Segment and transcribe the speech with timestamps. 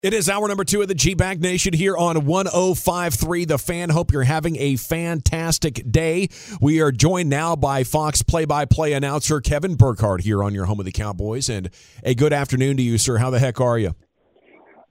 [0.00, 3.90] It is hour number two of the G Bag Nation here on 1053 The Fan.
[3.90, 6.28] Hope you're having a fantastic day.
[6.60, 10.66] We are joined now by Fox play by play announcer Kevin Burkhardt here on your
[10.66, 11.48] home of the Cowboys.
[11.48, 11.70] And
[12.04, 13.16] a good afternoon to you, sir.
[13.16, 13.96] How the heck are you?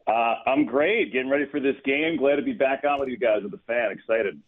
[0.08, 1.14] Uh, I'm great.
[1.14, 2.18] Getting ready for this game.
[2.18, 3.92] Glad to be back on with you guys with the fan.
[3.92, 4.42] Excited.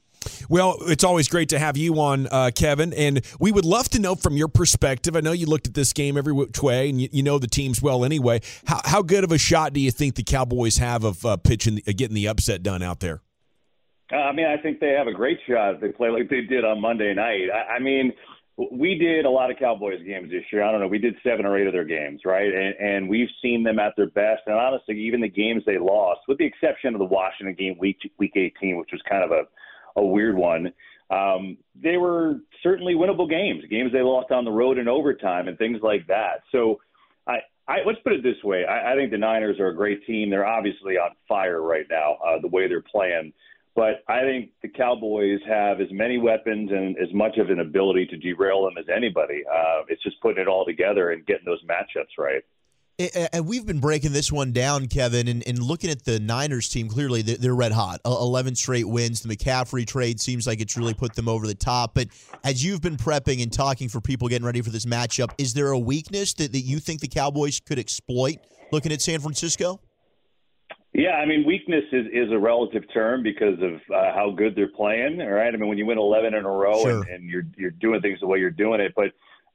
[0.50, 2.92] Well, it's always great to have you on, uh, Kevin.
[2.94, 5.16] And we would love to know from your perspective.
[5.16, 7.48] I know you looked at this game every which way, and you, you know the
[7.48, 8.42] teams well anyway.
[8.66, 11.82] How, how, good of a shot do you think the Cowboys have of uh, pitching,
[11.88, 13.22] uh, getting the upset done out there?
[14.12, 16.66] Uh, I mean, I think they have a great shot they play like they did
[16.66, 17.50] on Monday night.
[17.54, 18.12] I, I mean,
[18.72, 20.64] we did a lot of Cowboys games this year.
[20.64, 20.88] I don't know.
[20.88, 22.52] We did seven or eight of their games, right?
[22.52, 24.42] And, and we've seen them at their best.
[24.48, 27.98] And honestly, even the games they lost, with the exception of the Washington game, week
[28.18, 29.44] week 18, which was kind of a
[30.00, 30.74] a weird one.
[31.10, 35.58] Um, they were certainly winnable games, games they lost on the road in overtime and
[35.58, 36.44] things like that.
[36.52, 36.80] So,
[37.28, 40.06] I, I let's put it this way: I, I think the Niners are a great
[40.06, 40.30] team.
[40.30, 43.34] They're obviously on fire right now, uh, the way they're playing.
[43.76, 48.08] But I think the Cowboys have as many weapons and as much of an ability
[48.08, 49.44] to derail them as anybody.
[49.50, 52.44] Uh, it's just putting it all together and getting those matchups right.
[53.00, 56.90] And we've been breaking this one down, Kevin, and, and looking at the Niners team,
[56.90, 58.02] clearly they're red hot.
[58.04, 59.22] 11 straight wins.
[59.22, 61.94] The McCaffrey trade seems like it's really put them over the top.
[61.94, 62.10] But
[62.44, 65.72] as you've been prepping and talking for people getting ready for this matchup, is there
[65.72, 68.40] a weakness that, that you think the Cowboys could exploit
[68.74, 69.80] looking at San Francisco?
[70.92, 74.68] Yeah, I mean, weakness is, is a relative term because of uh, how good they're
[74.68, 75.22] playing.
[75.22, 77.02] All right, I mean, when you win 11 in a row sure.
[77.04, 79.12] and, and you're you're doing things the way you're doing it, but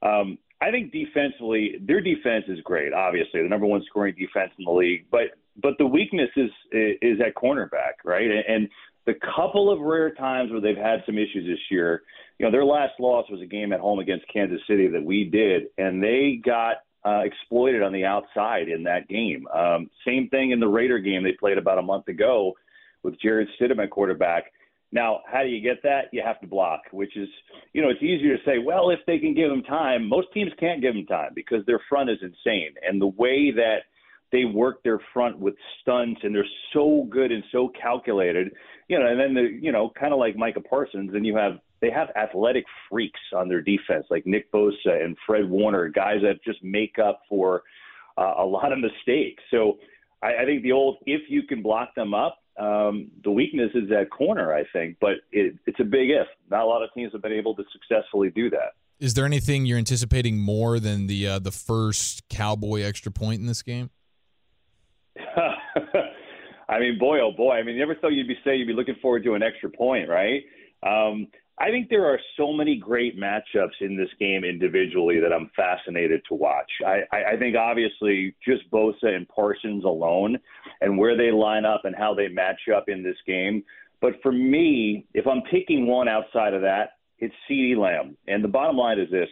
[0.09, 2.93] um, I think defensively, their defense is great.
[2.93, 7.21] Obviously, the number one scoring defense in the league, but but the weakness is is
[7.21, 8.29] at cornerback, right?
[8.49, 8.69] And
[9.07, 12.03] the couple of rare times where they've had some issues this year,
[12.39, 15.25] you know, their last loss was a game at home against Kansas City that we
[15.25, 19.47] did, and they got uh, exploited on the outside in that game.
[19.55, 22.55] Um, same thing in the Raider game they played about a month ago
[23.03, 24.53] with Jarrett Stidham at quarterback.
[24.95, 26.03] Now, how do you get that?
[26.13, 27.29] You have to block, which is,
[27.73, 30.09] you know, it's easier to say, well, if they can give them time.
[30.09, 32.75] Most teams can't give them time because their front is insane.
[32.89, 33.79] And the way that
[34.31, 38.53] they work their front with stunts and they're so good and so calculated,
[38.87, 41.59] you know, and then the, you know, kind of like Micah Parsons, and you have,
[41.81, 46.43] they have athletic freaks on their defense like Nick Bosa and Fred Warner, guys that
[46.45, 47.63] just make up for
[48.17, 49.43] uh, a lot of mistakes.
[49.51, 49.79] So
[50.23, 53.89] I, I think the old, if you can block them up, um, the weakness is
[53.89, 56.27] that corner, I think, but it, it's a big if.
[56.51, 58.75] Not a lot of teams have been able to successfully do that.
[59.01, 63.47] Is there anything you're anticipating more than the uh, the first Cowboy extra point in
[63.47, 63.91] this game?
[66.69, 67.55] I mean, boy, oh boy!
[67.55, 69.69] I mean, you never thought you'd be saying you'd be looking forward to an extra
[69.69, 70.43] point, right?
[70.85, 71.27] Um,
[71.59, 76.23] I think there are so many great matchups in this game individually that I'm fascinated
[76.29, 76.71] to watch.
[76.85, 80.37] I, I, I think obviously just Bosa and Parsons alone
[80.81, 83.63] and where they line up and how they match up in this game.
[84.01, 88.17] But for me, if I'm picking one outside of that, it's CeeDee Lamb.
[88.27, 89.29] And the bottom line is this.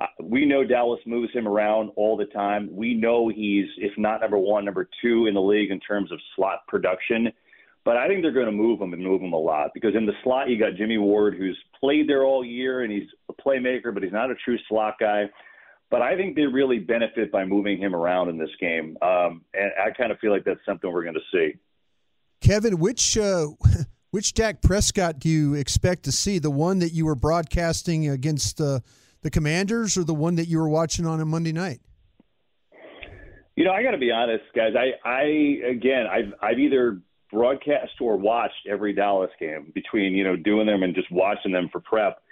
[0.00, 2.68] Uh, we know Dallas moves him around all the time.
[2.72, 6.18] We know he's, if not number one, number two in the league in terms of
[6.34, 7.30] slot production.
[7.84, 10.04] But I think they're going to move him and move him a lot because in
[10.04, 13.92] the slot you got Jimmy Ward, who's played there all year and he's a playmaker,
[13.94, 15.24] but he's not a true slot guy.
[15.90, 19.72] But I think they really benefit by moving him around in this game, um, and
[19.82, 21.58] I kind of feel like that's something we're going to see.
[22.40, 23.46] Kevin, which uh,
[24.12, 26.38] which Dak Prescott do you expect to see?
[26.38, 28.80] The one that you were broadcasting against uh,
[29.22, 31.80] the Commanders, or the one that you were watching on a Monday night?
[33.56, 34.74] You know, I got to be honest, guys.
[34.78, 35.22] I, I
[35.68, 37.00] again, I've I've either
[37.32, 41.68] broadcast or watched every Dallas game between you know doing them and just watching them
[41.70, 42.22] for prep.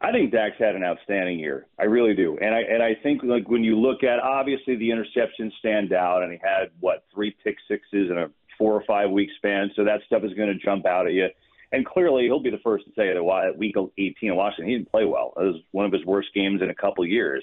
[0.00, 1.66] I think Dak's had an outstanding year.
[1.78, 4.90] I really do, and I and I think like when you look at obviously the
[4.90, 8.28] interceptions stand out, and he had what three pick sixes in a
[8.58, 11.28] four or five week span, so that stuff is going to jump out at you.
[11.72, 14.76] And clearly, he'll be the first to say that at week 18 in Washington, he
[14.76, 15.32] didn't play well.
[15.36, 17.42] It was one of his worst games in a couple years.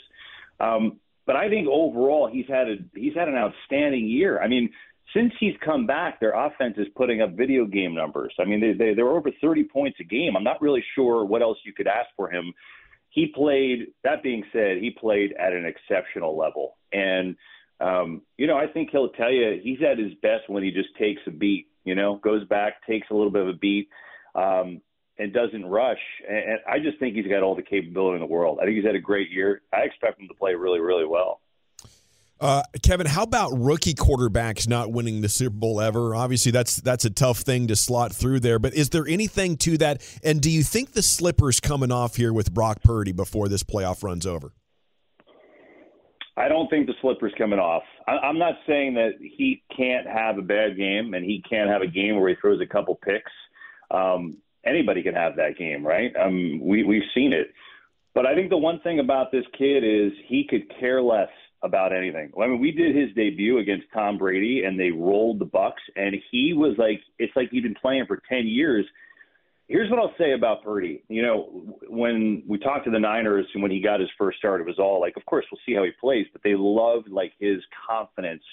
[0.60, 4.42] Um, but I think overall, he's had a he's had an outstanding year.
[4.42, 4.70] I mean,
[5.14, 8.34] since he's come back, their offense is putting up video game numbers.
[8.40, 10.36] I mean, they, they they're over 30 points a game.
[10.36, 12.54] I'm not really sure what else you could ask for him.
[13.10, 13.88] He played.
[14.04, 17.36] That being said, he played at an exceptional level, and
[17.80, 20.96] um, you know, I think he'll tell you he's at his best when he just
[20.98, 21.68] takes a beat.
[21.84, 23.90] You know, goes back, takes a little bit of a beat.
[24.34, 24.82] Um,
[25.18, 26.00] and doesn't rush.
[26.28, 28.58] And I just think he's got all the capability in the world.
[28.60, 29.62] I think he's had a great year.
[29.72, 31.42] I expect him to play really, really well.
[32.42, 36.16] Uh, Kevin, how about rookie quarterbacks not winning the Super Bowl ever?
[36.16, 38.58] Obviously, that's that's a tough thing to slot through there.
[38.58, 40.02] But is there anything to that?
[40.24, 44.04] And do you think the slipper's coming off here with Brock Purdy before this playoff
[44.04, 44.54] runs over?
[46.36, 47.84] I don't think the slipper's coming off.
[48.08, 51.84] I, am not saying that he can't have a bad game and he can't have
[51.84, 53.32] a game where he throws a couple picks.
[53.92, 56.12] Um, anybody can have that game, right?
[56.16, 57.52] Um, we we've seen it.
[58.16, 61.30] But I think the one thing about this kid is he could care less
[61.64, 62.32] about anything.
[62.42, 66.16] I mean, we did his debut against Tom Brady, and they rolled the Bucs, and
[66.32, 68.86] he was like, it's like he'd been playing for ten years.
[69.68, 71.02] Here's what I'll say about Purdy.
[71.08, 74.60] You know, when we talked to the Niners and when he got his first start,
[74.60, 77.32] it was all like, of course, we'll see how he plays, but they loved like
[77.40, 78.44] his confidence,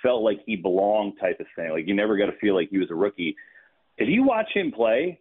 [0.00, 1.70] felt like he belonged type of thing.
[1.70, 3.34] Like you never got to feel like he was a rookie.
[3.98, 5.18] If you watch him play,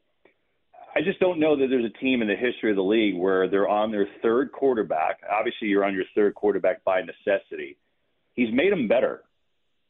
[0.99, 3.47] I just don't know that there's a team in the history of the league where
[3.47, 5.21] they're on their third quarterback.
[5.31, 7.77] Obviously, you're on your third quarterback by necessity.
[8.33, 9.21] He's made them better.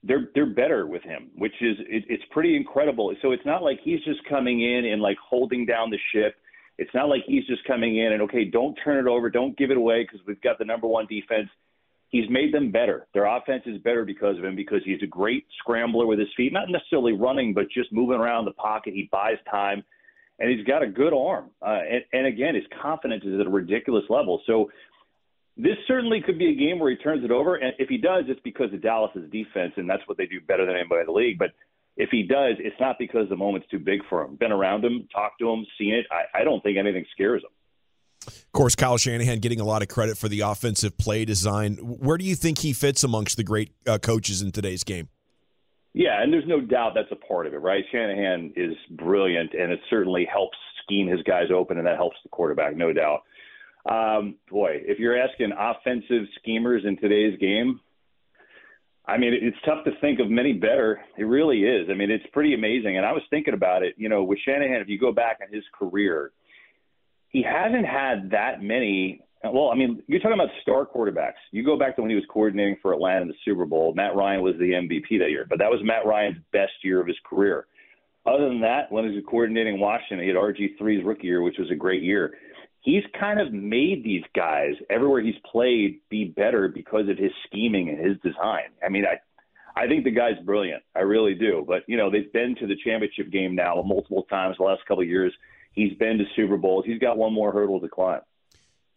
[0.03, 3.11] They're they're better with him, which is it, it's pretty incredible.
[3.23, 6.35] So it's not like he's just coming in and like holding down the ship.
[6.77, 9.71] It's not like he's just coming in and okay, don't turn it over, don't give
[9.71, 11.49] it away because we've got the number one defense.
[12.09, 13.07] He's made them better.
[13.15, 16.53] Their offense is better because of him because he's a great scrambler with his feet,
[16.53, 18.93] not necessarily running, but just moving around the pocket.
[18.93, 19.83] He buys time
[20.39, 21.51] and he's got a good arm.
[21.61, 24.41] Uh, and, and again, his confidence is at a ridiculous level.
[24.47, 24.71] So
[25.57, 27.55] this certainly could be a game where he turns it over.
[27.55, 30.65] And if he does, it's because of Dallas's defense, and that's what they do better
[30.65, 31.37] than anybody in the league.
[31.37, 31.49] But
[31.97, 34.37] if he does, it's not because the moment's too big for him.
[34.37, 36.05] Been around him, talked to him, seen it.
[36.09, 37.49] I, I don't think anything scares him.
[38.25, 41.75] Of course, Kyle Shanahan getting a lot of credit for the offensive play design.
[41.75, 45.09] Where do you think he fits amongst the great uh, coaches in today's game?
[45.93, 47.83] Yeah, and there's no doubt that's a part of it, right?
[47.91, 52.29] Shanahan is brilliant, and it certainly helps scheme his guys open, and that helps the
[52.29, 53.23] quarterback, no doubt.
[53.89, 57.79] Um, boy, if you're asking offensive schemers in today's game,
[59.07, 61.01] I mean, it's tough to think of many better.
[61.17, 61.87] It really is.
[61.89, 62.97] I mean, it's pretty amazing.
[62.97, 65.51] And I was thinking about it, you know, with Shanahan, if you go back in
[65.51, 66.31] his career,
[67.29, 71.39] he hasn't had that many well, I mean, you're talking about star quarterbacks.
[71.51, 73.93] You go back to when he was coordinating for Atlanta in the Super Bowl.
[73.93, 77.07] Matt Ryan was the MVP that year, but that was Matt Ryan's best year of
[77.07, 77.65] his career.
[78.25, 81.71] Other than that, when he was coordinating Washington, he had RG3's rookie year, which was
[81.71, 82.33] a great year.
[82.81, 87.89] He's kind of made these guys everywhere he's played be better because of his scheming
[87.89, 88.71] and his design.
[88.85, 89.19] I mean, I
[89.79, 90.83] I think the guy's brilliant.
[90.95, 91.63] I really do.
[91.65, 95.03] But you know, they've been to the championship game now multiple times the last couple
[95.03, 95.33] of years.
[95.73, 96.83] He's been to Super Bowls.
[96.85, 98.21] He's got one more hurdle to climb.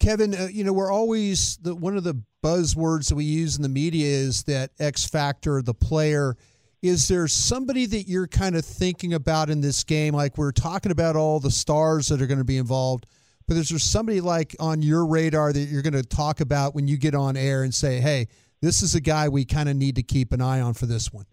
[0.02, 3.62] Kevin, uh, you know, we're always the, one of the buzzwords that we use in
[3.62, 6.36] the media is that X factor, the player.
[6.82, 10.12] Is there somebody that you're kind of thinking about in this game?
[10.12, 13.06] Like we're talking about all the stars that are going to be involved,
[13.46, 16.88] but is there somebody like on your radar that you're going to talk about when
[16.88, 18.26] you get on air and say, "Hey,
[18.60, 21.12] this is a guy we kind of need to keep an eye on for this
[21.12, 21.26] one"?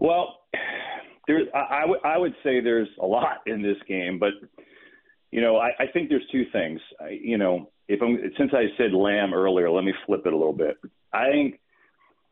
[0.00, 0.40] Well,
[1.26, 4.32] there's I, I, w- I would say there's a lot in this game, but
[5.32, 6.78] you know, I, I think there's two things.
[7.00, 10.36] I, you know, if I'm since I said Lamb earlier, let me flip it a
[10.36, 10.76] little bit.
[11.12, 11.58] I think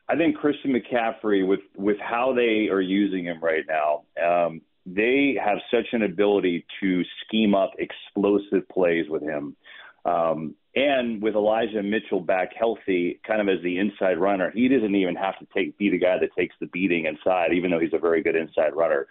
[0.08, 5.36] I think Christian McCaffrey with with how they are using him right now, um, they
[5.42, 9.56] have such an ability to scheme up explosive plays with him.
[10.04, 14.94] Um, and with Elijah Mitchell back healthy, kind of as the inside runner, he doesn't
[14.94, 17.92] even have to take be the guy that takes the beating inside, even though he's
[17.92, 19.06] a very good inside runner.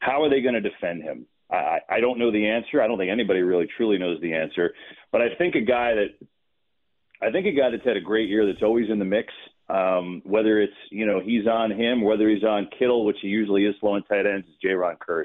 [0.00, 1.26] How are they going to defend him?
[1.52, 2.80] I, I don't know the answer.
[2.82, 4.72] I don't think anybody really truly knows the answer.
[5.10, 6.26] But I think a guy that
[7.20, 9.32] I think a guy that's had a great year that's always in the mix,
[9.68, 13.66] um, whether it's you know he's on him, whether he's on Kittle, which he usually
[13.66, 15.24] is slow in tight ends, is Jayron Kearse.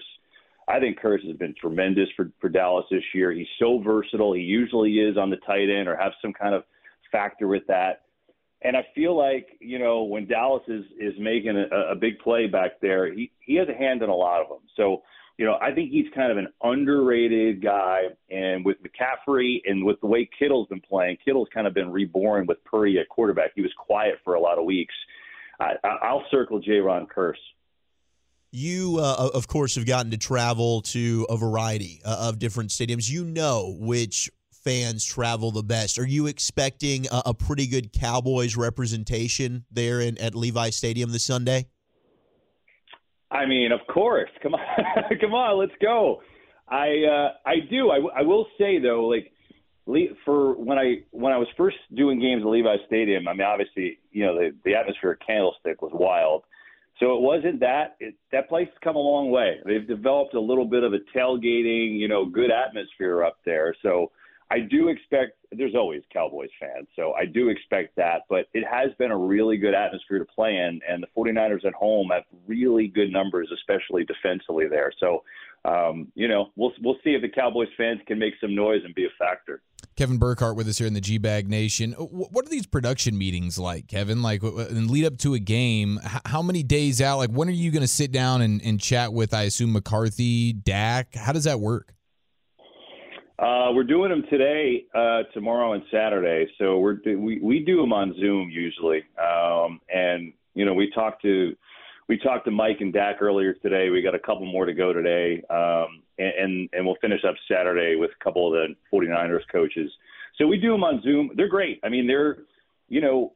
[0.67, 3.31] I think Kearse has been tremendous for for Dallas this year.
[3.31, 4.33] He's so versatile.
[4.33, 6.63] He usually is on the tight end or have some kind of
[7.11, 8.01] factor with that.
[8.63, 12.47] And I feel like you know when Dallas is is making a, a big play
[12.47, 14.67] back there, he he has a hand in a lot of them.
[14.75, 15.03] So
[15.37, 18.03] you know, I think he's kind of an underrated guy.
[18.29, 22.47] And with McCaffrey and with the way Kittle's been playing, Kittle's kind of been reborn
[22.47, 23.51] with Purdy at quarterback.
[23.55, 24.95] He was quiet for a lot of weeks.
[25.59, 27.35] I, I'll circle Jayron Kearse.
[28.51, 33.09] You, uh, of course, have gotten to travel to a variety uh, of different stadiums.
[33.09, 34.31] You know which
[34.63, 35.99] fans travel the best.
[35.99, 41.23] Are you expecting a, a pretty good Cowboys representation there in, at Levi Stadium this
[41.23, 41.67] Sunday?
[43.31, 44.29] I mean, of course.
[44.41, 44.61] Come on,
[45.21, 46.21] come on, let's go.
[46.67, 47.89] I uh, I do.
[47.89, 49.31] I, I will say though, like
[50.25, 53.99] for when I when I was first doing games at Levi Stadium, I mean, obviously,
[54.11, 56.43] you know, the the atmosphere at Candlestick was wild.
[56.99, 57.95] So it wasn't that.
[57.99, 59.57] It, that place has come a long way.
[59.65, 63.75] They've developed a little bit of a tailgating, you know, good atmosphere up there.
[63.83, 64.11] So
[64.49, 65.33] I do expect.
[65.51, 68.21] There's always Cowboys fans, so I do expect that.
[68.29, 71.73] But it has been a really good atmosphere to play in, and the 49ers at
[71.73, 74.91] home have really good numbers, especially defensively there.
[74.99, 75.23] So
[75.67, 78.95] um, you know, we'll we'll see if the Cowboys fans can make some noise and
[78.95, 79.61] be a factor.
[79.95, 81.93] Kevin Burkhardt with us here in the G Bag Nation.
[81.93, 84.21] What are these production meetings like, Kevin?
[84.21, 87.17] Like, and lead up to a game, how many days out?
[87.17, 90.53] Like, when are you going to sit down and, and chat with, I assume, McCarthy,
[90.53, 91.15] Dak?
[91.15, 91.95] How does that work?
[93.39, 96.51] Uh, we're doing them today, uh, tomorrow, and Saturday.
[96.57, 101.21] So we're we we do them on Zoom usually, um, and you know we talk
[101.21, 101.55] to
[102.09, 103.91] we talked to Mike and Dak earlier today.
[103.91, 107.35] We got a couple more to go today, um, and, and and we'll finish up
[107.47, 109.91] Saturday with a couple of the 49ers coaches.
[110.39, 111.29] So we do them on Zoom.
[111.35, 111.79] They're great.
[111.83, 112.39] I mean, they're
[112.89, 113.33] you know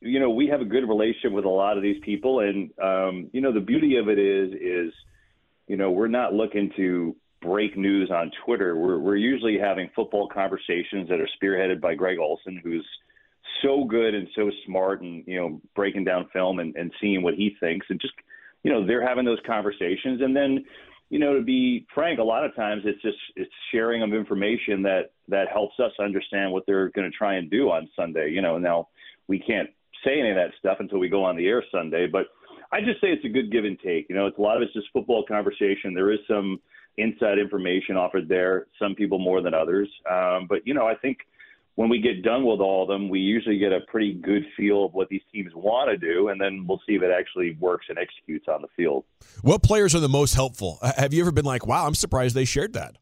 [0.00, 3.30] you know we have a good relationship with a lot of these people, and um,
[3.32, 4.92] you know the beauty of it is is
[5.68, 8.76] you know we're not looking to break news on Twitter.
[8.76, 12.86] We're we're usually having football conversations that are spearheaded by Greg Olsen, who's
[13.62, 17.34] so good and so smart and you know breaking down film and, and seeing what
[17.34, 18.14] he thinks and just
[18.62, 20.22] you know they're having those conversations.
[20.22, 20.64] And then
[21.10, 24.82] you know to be frank a lot of times it's just it's sharing of information
[24.82, 28.40] that that helps us understand what they're going to try and do on sunday you
[28.40, 28.56] know.
[28.56, 28.88] Now
[29.28, 29.68] we can't
[30.02, 32.28] say any of that stuff until we go on the air sunday but
[32.72, 34.08] i just say it's a good give and take.
[34.08, 35.92] You know it's a lot of it's just football conversation.
[35.92, 36.58] There is some
[36.96, 41.18] inside information offered there some people more than others um, but you know i think
[41.76, 44.84] when we get done with all of them, we usually get a pretty good feel
[44.84, 47.86] of what these teams want to do, and then we'll see if it actually works
[47.88, 49.04] and executes on the field.
[49.42, 50.78] What players are the most helpful?
[50.96, 52.96] Have you ever been like, "Wow, I'm surprised they shared that"?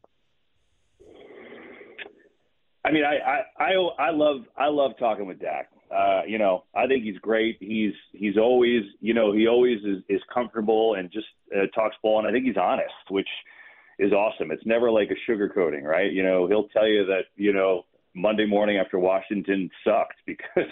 [2.85, 5.69] I mean, I I I, I love I love talking with Dak.
[5.95, 7.59] Uh, you know, I think he's great.
[7.61, 12.21] He's he's always you know he always is is comfortable and just uh, talks ball,
[12.21, 13.29] and I think he's honest, which
[13.99, 14.51] is awesome.
[14.51, 16.13] It's never like a sugarcoating, right?
[16.13, 17.85] You know, he'll tell you that you know
[18.15, 20.71] Monday morning after Washington sucked because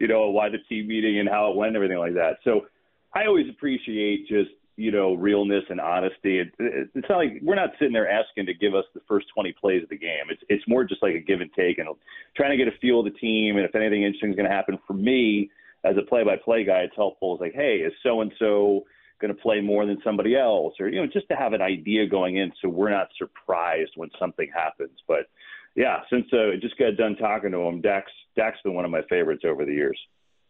[0.00, 2.38] you know why the team meeting and how it went and everything like that.
[2.44, 2.66] So
[3.14, 6.40] I always appreciate just you know realness and honesty.
[6.40, 9.26] It, it, it's not like we're not sitting there asking to give us the first
[9.34, 10.30] 20 plays of the game.
[10.30, 11.88] It's it's more just like a give and take and
[12.36, 14.54] trying to get a feel of the team and if anything interesting is going to
[14.54, 15.50] happen for me
[15.84, 17.34] as a play-by-play guy, it's helpful.
[17.34, 18.84] It's like, hey, is so and so
[19.20, 22.06] going to play more than somebody else, or you know, just to have an idea
[22.06, 24.98] going in, so we're not surprised when something happens.
[25.06, 25.28] But
[25.74, 28.90] yeah, since uh, I just got done talking to him, Dak's Dak's been one of
[28.90, 29.98] my favorites over the years.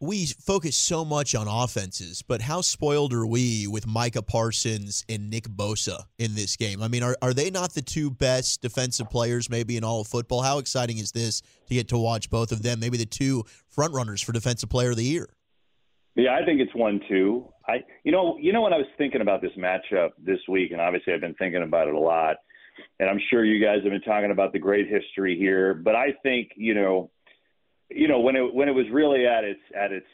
[0.01, 5.29] We focus so much on offenses, but how spoiled are we with Micah Parsons and
[5.29, 6.85] Nick Bosa in this game?
[6.85, 10.07] I mean, are, are they not the two best defensive players maybe in all of
[10.07, 10.41] football?
[10.41, 13.43] How exciting is this to get to watch both of them, maybe the two
[13.77, 15.31] frontrunners for defensive player of the year?
[16.19, 17.49] Yeah, I think it's one two.
[17.67, 20.81] I you know, you know when I was thinking about this matchup this week and
[20.81, 22.37] obviously I've been thinking about it a lot
[22.99, 25.75] and I'm sure you guys have been talking about the great history here.
[25.75, 27.11] But I think you know,
[27.89, 30.07] you know when it when it was really at its at its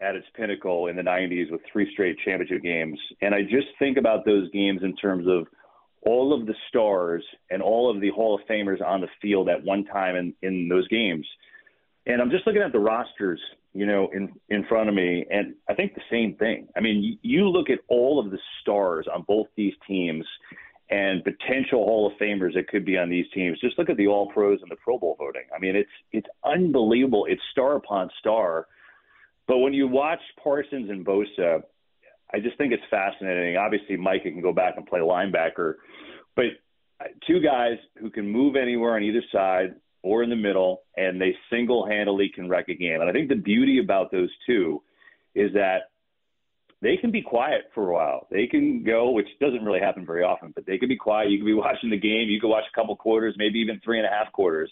[0.00, 3.96] at its pinnacle in the 90s with three straight championship games, and I just think
[3.96, 5.46] about those games in terms of
[6.02, 9.64] all of the stars and all of the Hall of Famers on the field at
[9.64, 11.26] one time in in those games.
[12.06, 13.40] And I'm just looking at the rosters,
[13.74, 16.68] you know, in in front of me, and I think the same thing.
[16.76, 20.24] I mean, you, look at all of the stars on both these teams,
[20.88, 23.58] and potential Hall of Famers that could be on these teams.
[23.60, 25.42] Just look at the All Pros and the Pro Bowl voting.
[25.54, 27.26] I mean, it's it's unbelievable.
[27.28, 28.68] It's star upon star.
[29.48, 31.62] But when you watch Parsons and Bosa,
[32.32, 33.56] I just think it's fascinating.
[33.56, 35.74] Obviously, Micah can go back and play linebacker,
[36.36, 36.46] but
[37.00, 39.74] uh, two guys who can move anywhere on either side
[40.06, 43.00] or in the middle, and they single-handedly can wreck a game.
[43.00, 44.80] And I think the beauty about those two
[45.34, 45.90] is that
[46.80, 48.28] they can be quiet for a while.
[48.30, 51.30] They can go, which doesn't really happen very often, but they can be quiet.
[51.30, 52.28] You can be watching the game.
[52.28, 54.70] You can watch a couple quarters, maybe even three and a half quarters.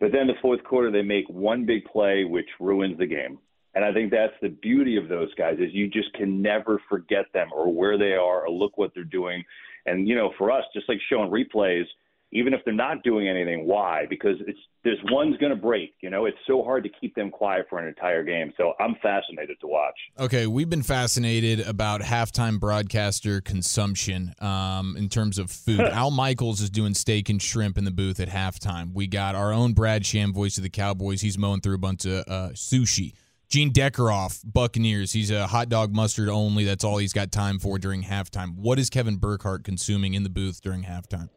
[0.00, 3.38] But then the fourth quarter, they make one big play, which ruins the game.
[3.74, 7.26] And I think that's the beauty of those guys is you just can never forget
[7.34, 9.44] them or where they are or look what they're doing.
[9.84, 11.84] And, you know, for us, just like showing replays,
[12.34, 13.66] even if they're not doing anything.
[13.66, 14.06] Why?
[14.10, 15.94] Because it's there's one's going to break.
[16.02, 18.52] You know, it's so hard to keep them quiet for an entire game.
[18.58, 19.94] So I'm fascinated to watch.
[20.18, 25.80] Okay, we've been fascinated about halftime broadcaster consumption um, in terms of food.
[25.80, 28.92] Al Michaels is doing steak and shrimp in the booth at halftime.
[28.92, 31.22] We got our own Brad Sham, voice of the Cowboys.
[31.22, 33.14] He's mowing through a bunch of uh, sushi.
[33.48, 35.12] Gene Deckerhoff, Buccaneers.
[35.12, 36.64] He's a hot dog mustard only.
[36.64, 38.56] That's all he's got time for during halftime.
[38.56, 41.28] What is Kevin Burkhardt consuming in the booth during halftime?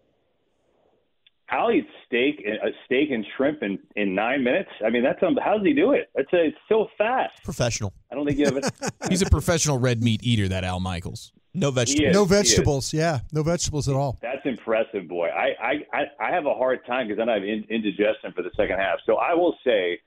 [1.49, 4.69] I'll eat steak, a steak and shrimp in, in nine minutes.
[4.85, 6.09] I mean, that's um, how does he do it?
[6.13, 7.41] That's a, it's so fast.
[7.43, 7.93] Professional.
[8.11, 8.69] I don't think you have it.
[9.09, 10.49] He's a professional red meat eater.
[10.49, 11.31] That Al Michaels.
[11.53, 12.09] No vegetables.
[12.09, 12.93] Is, no vegetables.
[12.93, 14.19] Yeah, no vegetables at all.
[14.21, 15.29] That's impressive, boy.
[15.29, 18.77] I I I have a hard time because then I have indigestion for the second
[18.77, 18.99] half.
[19.05, 19.99] So I will say,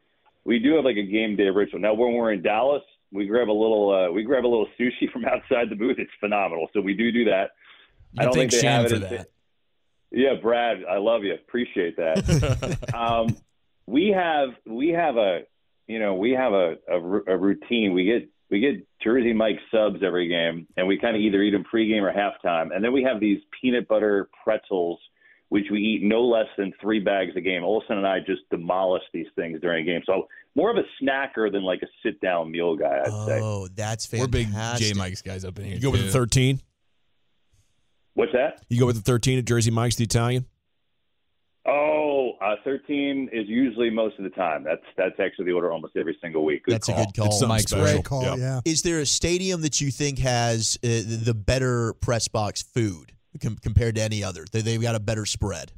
[0.45, 1.81] we do have like a game day ritual.
[1.81, 2.83] Now when we're in Dallas,
[3.13, 5.97] we grab a little uh, we grab a little sushi from outside the booth.
[5.99, 6.69] It's phenomenal.
[6.75, 7.53] So we do do that.
[8.13, 9.29] You I don't think they have it for that.
[10.11, 11.35] Yeah, Brad, I love you.
[11.35, 12.79] Appreciate that.
[12.95, 13.37] um,
[13.87, 15.41] we have we have a
[15.87, 16.97] you know we have a, a,
[17.29, 17.93] a, routine.
[17.93, 21.53] We get we get Jersey Mike subs every game, and we kind of either eat
[21.53, 24.99] them pregame or halftime, and then we have these peanut butter pretzels,
[25.49, 27.63] which we eat no less than three bags a game.
[27.63, 30.03] Olsen and I just demolish these things during a game.
[30.07, 30.27] So
[30.57, 33.03] more of a snacker than like a sit down meal guy.
[33.05, 33.41] I'd oh, say.
[33.41, 34.35] Oh, that's fantastic.
[34.35, 35.75] We're big J Mike's guys up in here.
[35.77, 36.61] You go with the thirteen.
[38.21, 38.63] What's that?
[38.69, 40.45] You go with the 13 at Jersey Mike's, the Italian?
[41.67, 44.63] Oh, uh, 13 is usually most of the time.
[44.63, 46.65] That's that's actually the order almost every single week.
[46.65, 47.03] Good that's call.
[47.03, 47.49] a good call.
[47.49, 48.23] Mike's great call.
[48.23, 48.39] Yep.
[48.39, 48.61] Yeah.
[48.67, 53.13] Is there a stadium that you think has uh, the better press box food
[53.43, 54.45] com- compared to any other?
[54.53, 55.73] They, they've got a better spread.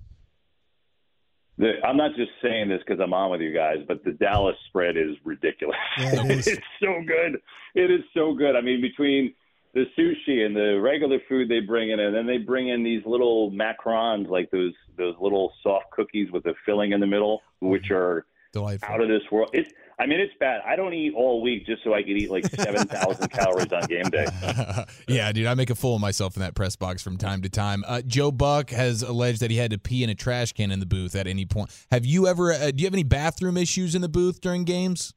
[1.59, 4.57] The, I'm not just saying this because I'm on with you guys, but the Dallas
[4.67, 5.77] spread is ridiculous.
[5.97, 6.47] Yeah, it is.
[6.49, 7.41] it's so good.
[7.77, 8.57] It is so good.
[8.57, 9.33] I mean, between
[9.75, 13.03] the sushi and the regular food they bring in, and then they bring in these
[13.07, 17.91] little macarons, like those those little soft cookies with a filling in the middle, which
[17.91, 18.89] are Delightful.
[18.93, 19.51] out of this world.
[19.53, 20.63] It's I mean, it's bad.
[20.67, 23.83] I don't eat all week just so I could eat like seven thousand calories on
[23.87, 24.27] game day.
[25.09, 27.49] yeah, dude, I make a fool of myself in that press box from time to
[27.49, 27.83] time.
[27.87, 30.81] Uh, Joe Buck has alleged that he had to pee in a trash can in
[30.81, 31.71] the booth at any point.
[31.91, 32.53] Have you ever?
[32.53, 35.15] Uh, do you have any bathroom issues in the booth during games?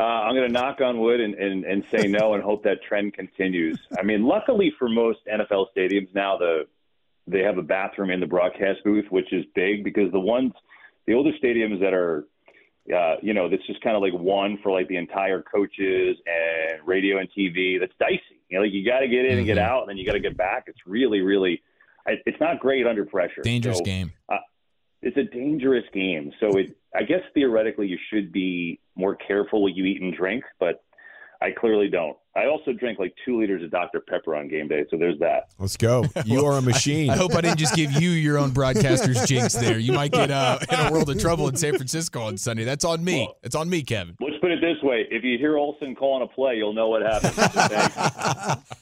[0.00, 2.82] Uh, I'm going to knock on wood and, and, and say no and hope that
[2.82, 3.78] trend continues.
[3.98, 6.66] I mean, luckily for most NFL stadiums now, the
[7.26, 10.52] they have a bathroom in the broadcast booth, which is big because the ones,
[11.06, 12.24] the older stadiums that are,
[12.96, 16.88] uh, you know, that's just kind of like one for like the entire coaches and
[16.88, 17.78] radio and TV.
[17.78, 18.40] That's dicey.
[18.48, 19.70] You know, like you got to get in and get mm-hmm.
[19.70, 20.64] out, and then you got to get back.
[20.66, 21.62] It's really, really,
[22.06, 23.42] it's not great under pressure.
[23.42, 24.12] Dangerous so, game.
[24.30, 24.38] Uh,
[25.02, 26.32] it's a dangerous game.
[26.40, 30.44] So it, I guess theoretically you should be more careful what you eat and drink,
[30.58, 30.82] but
[31.42, 32.16] I clearly don't.
[32.36, 34.00] I also drink like two liters of Dr.
[34.00, 35.48] Pepper on game day, so there's that.
[35.58, 36.04] Let's go.
[36.24, 37.10] You are a machine.
[37.10, 39.78] I, I hope I didn't just give you your own broadcaster's jinx there.
[39.78, 42.64] You might get uh, in a world of trouble in San Francisco on Sunday.
[42.64, 43.26] That's on me.
[43.26, 44.16] Well, it's on me, Kevin.
[44.20, 47.02] Let's put it this way: if you hear Olsen calling a play, you'll know what
[47.02, 47.32] happened.
[47.34, 48.76] Thanks.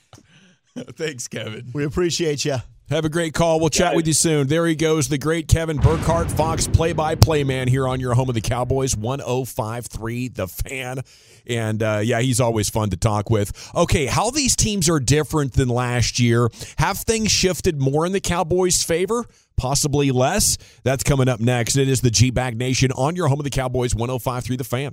[0.97, 1.71] Thanks, Kevin.
[1.73, 2.57] We appreciate you.
[2.91, 3.61] Have a great call.
[3.61, 4.47] We'll chat with you soon.
[4.47, 8.15] There he goes, the great Kevin Burkhardt, Fox play by play man here on your
[8.15, 11.01] home of the Cowboys, 1053 The Fan.
[11.47, 13.53] And uh, yeah, he's always fun to talk with.
[13.75, 16.49] Okay, how these teams are different than last year.
[16.79, 19.27] Have things shifted more in the Cowboys' favor?
[19.59, 20.57] Possibly less?
[20.83, 21.77] That's coming up next.
[21.77, 24.93] It is the G Bag Nation on your home of the Cowboys, 1053 The Fan.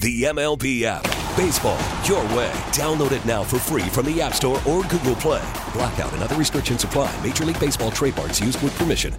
[0.00, 1.04] The MLB app
[1.36, 2.50] Baseball, your way.
[2.72, 5.46] Download it now for free from the App Store or Google Play.
[5.74, 7.14] Blackout and other restrictions apply.
[7.22, 9.14] Major League Baseball trademarks used with permission.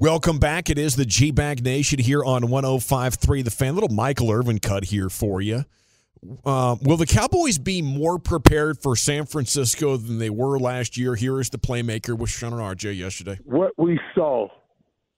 [0.00, 0.70] Welcome back.
[0.70, 3.74] It is the G Bag Nation here on 105.3 The Fan.
[3.74, 5.64] Little Michael Irvin cut here for you.
[6.44, 11.14] Uh, will the Cowboys be more prepared for San Francisco than they were last year?
[11.14, 13.38] Here is the playmaker with Shan and RJ yesterday.
[13.44, 14.48] What we saw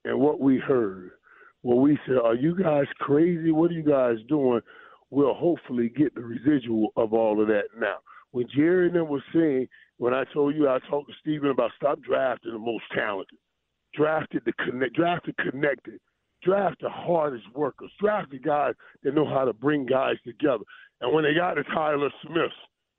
[0.05, 1.12] and what we heard,
[1.62, 3.51] what we said, are you guys crazy?
[3.51, 4.61] What are you guys doing?
[5.14, 7.98] We'll hopefully get the residual of all of that now.
[8.33, 11.70] When Jerry and them was saying, when I told you I talked to Stephen about
[11.77, 13.38] stop drafting the most talented,
[13.94, 16.00] drafted the connect, drafted connected,
[16.42, 18.74] draft the hardest workers, draft the guys
[19.05, 20.64] that know how to bring guys together.
[21.00, 22.50] And when they got to Tyler Smith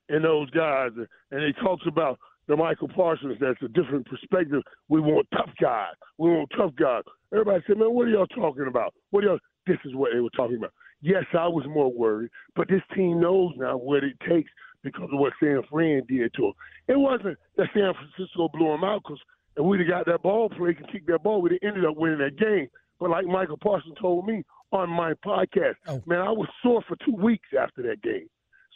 [0.08, 0.92] and those guys,
[1.30, 4.62] and he talks about the Michael Parsons, that's a different perspective.
[4.88, 5.92] We want tough guys.
[6.16, 7.02] We want tough guys.
[7.30, 8.94] Everybody said, man, what are y'all talking about?
[9.10, 9.38] What are y'all?
[9.66, 10.72] This is what they were talking about.
[11.06, 14.50] Yes, I was more worried, but this team knows now what it takes
[14.82, 16.52] because of what San Fran did to them.
[16.88, 19.20] It wasn't that San Francisco blew them out because
[19.56, 21.96] if we'd have got that ball play and kicked that ball, we'd have ended up
[21.96, 22.66] winning that game.
[22.98, 24.42] But like Michael Parsons told me
[24.72, 26.02] on my podcast, oh.
[26.06, 28.28] man, I was sore for two weeks after that game.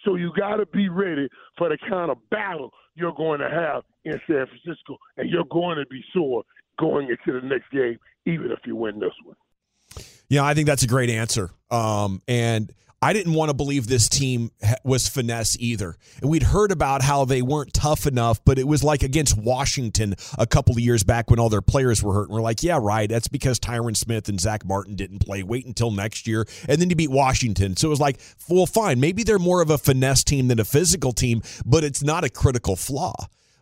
[0.04, 3.82] So you got to be ready for the kind of battle you're going to have
[4.04, 6.44] in San Francisco, and you're going to be sore
[6.78, 9.34] going into the next game, even if you win this one.
[10.30, 11.50] Yeah, I think that's a great answer.
[11.70, 14.50] Um, and I didn't want to believe this team
[14.84, 15.96] was finesse either.
[16.20, 20.14] And we'd heard about how they weren't tough enough, but it was like against Washington
[20.38, 22.28] a couple of years back when all their players were hurt.
[22.28, 23.08] And we're like, yeah, right.
[23.08, 25.42] That's because Tyron Smith and Zack Martin didn't play.
[25.42, 26.46] Wait until next year.
[26.68, 27.76] And then you beat Washington.
[27.76, 29.00] So it was like, well, fine.
[29.00, 32.28] Maybe they're more of a finesse team than a physical team, but it's not a
[32.28, 33.14] critical flaw.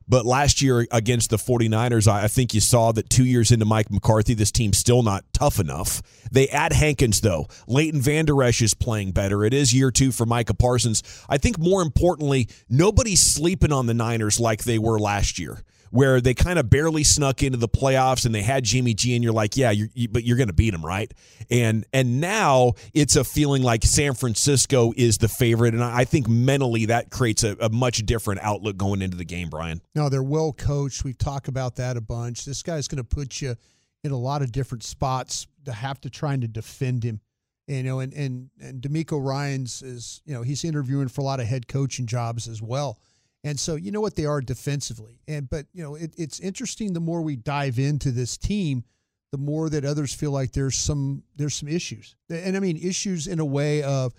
[0.09, 3.91] But last year against the 49ers, I think you saw that two years into Mike
[3.91, 6.03] McCarthy, this team's still not tough enough.
[6.33, 7.49] They add Hankins, though.
[7.67, 9.45] Leighton Vander Esch is playing better.
[9.45, 11.03] It is year two for Micah Parsons.
[11.29, 16.21] I think more importantly, nobody's sleeping on the Niners like they were last year where
[16.21, 19.33] they kind of barely snuck into the playoffs and they had Jimmy G and you're
[19.33, 21.13] like, yeah, you're, you, but you're going to beat them, right?
[21.51, 26.29] And and now it's a feeling like San Francisco is the favorite, and I think
[26.29, 29.81] mentally that creates a, a much different outlook going into the game, Brian.
[29.95, 31.05] No, they're well coached.
[31.05, 32.45] We've talked about that a bunch.
[32.45, 33.57] This guy's going to put you
[34.05, 37.21] in a lot of different spots to have to trying to defend him.
[37.67, 41.41] You know, and and and DeMeco Ryans is you know he's interviewing for a lot
[41.41, 42.99] of head coaching jobs as well
[43.45, 45.21] and so you know what they are defensively.
[45.29, 46.93] And but you know it, it's interesting.
[46.93, 48.85] The more we dive into this team,
[49.31, 52.17] the more that others feel like there's some there's some issues.
[52.31, 54.13] And I mean issues in a way of,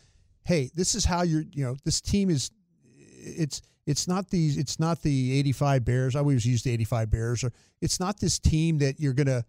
[0.44, 1.44] hey, this is how you're.
[1.52, 2.52] You know, this team is.
[3.22, 4.58] It's it's not these.
[4.58, 6.16] It's not the '85 Bears.
[6.16, 7.44] I always use the '85 Bears.
[7.44, 7.52] Or
[7.82, 9.44] it's not this team that you're gonna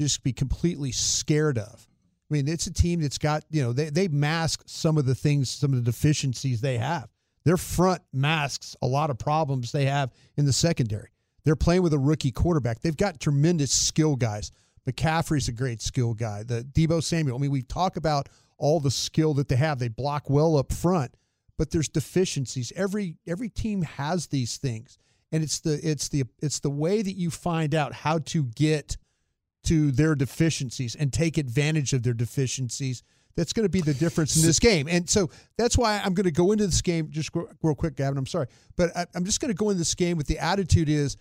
[0.00, 1.88] just be completely scared of.
[2.30, 5.14] I mean, it's a team that's got you know they they mask some of the
[5.14, 7.08] things, some of the deficiencies they have.
[7.46, 11.10] Their front masks a lot of problems they have in the secondary.
[11.44, 12.80] They're playing with a rookie quarterback.
[12.80, 14.50] They've got tremendous skill guys.
[14.84, 16.42] McCaffrey's a great skill guy.
[16.42, 17.36] The Deebo Samuel.
[17.36, 18.28] I mean, we talk about
[18.58, 19.78] all the skill that they have.
[19.78, 21.14] They block well up front,
[21.56, 22.72] but there's deficiencies.
[22.74, 24.98] Every every team has these things,
[25.30, 28.96] and it's the it's the it's the way that you find out how to get
[29.66, 33.04] to their deficiencies and take advantage of their deficiencies
[33.36, 34.88] that's going to be the difference in this game.
[34.88, 37.30] And so that's why I'm going to go into this game just
[37.62, 38.18] real quick, Gavin.
[38.18, 38.46] I'm sorry,
[38.76, 41.16] but I, am just going to go into this game with the attitude is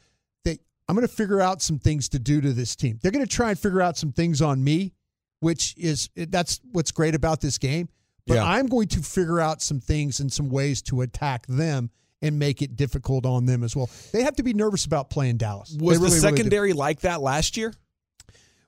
[0.46, 3.00] that I'm going to figure out some things to do to this team.
[3.02, 4.94] They're going to try and figure out some things on me,
[5.42, 7.90] which is that's what's great about this game.
[8.28, 8.46] But yeah.
[8.46, 12.62] I'm going to figure out some things and some ways to attack them and make
[12.62, 13.90] it difficult on them as well.
[14.12, 15.76] They have to be nervous about playing Dallas.
[15.80, 17.74] Was really, the secondary really like that last year?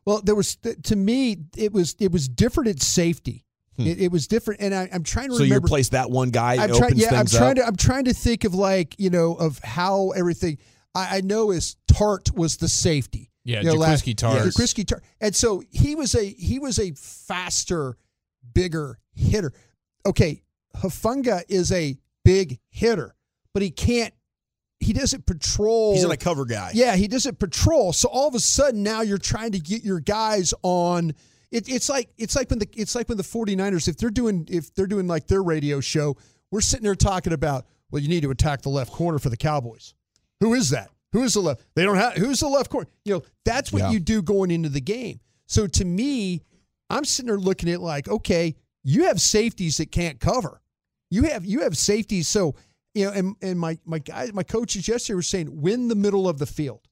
[0.07, 3.43] Well, there was to me it was it was different at safety.
[3.75, 3.87] Hmm.
[3.87, 5.33] It, it, was different, and I, am trying to.
[5.33, 5.37] Remember.
[5.37, 6.63] So remember, you replace that one guy.
[6.63, 6.95] I'm trying.
[6.95, 7.55] Yeah, I'm trying up.
[7.57, 7.67] to.
[7.67, 10.59] I'm trying to think of like you know of how everything.
[10.95, 13.31] I, I know is Tartt was the safety.
[13.43, 14.35] Yeah, you know, Jaquiski Tartt.
[14.35, 17.97] Yeah, Jaquiski Tartt, and so he was a he was a faster,
[18.53, 19.51] bigger hitter.
[20.05, 20.41] Okay,
[20.77, 23.13] Hufanga is a big hitter,
[23.53, 24.13] but he can't
[24.79, 25.93] he doesn't patrol.
[25.93, 26.71] He's not a cover guy.
[26.73, 27.93] Yeah, he doesn't patrol.
[27.93, 31.13] So all of a sudden now you're trying to get your guys on.
[31.51, 34.47] It, it's like it's like when the it's like when the 49ers if they're doing
[34.49, 36.17] if they're doing like their radio show,
[36.51, 39.37] we're sitting there talking about well you need to attack the left corner for the
[39.37, 39.93] Cowboys.
[40.41, 40.89] Who is that?
[41.13, 41.63] Who is the left?
[41.73, 42.87] They don't have who's the left corner?
[43.05, 43.91] You know that's what yeah.
[43.91, 45.21] you do going into the game.
[45.47, 46.41] So to me,
[46.89, 50.61] I'm sitting there looking at like okay, you have safeties that can't cover.
[51.09, 52.55] You have you have safeties so
[52.97, 56.27] you know, and, and my my guys, my coaches yesterday were saying, win the middle
[56.27, 56.87] of the field,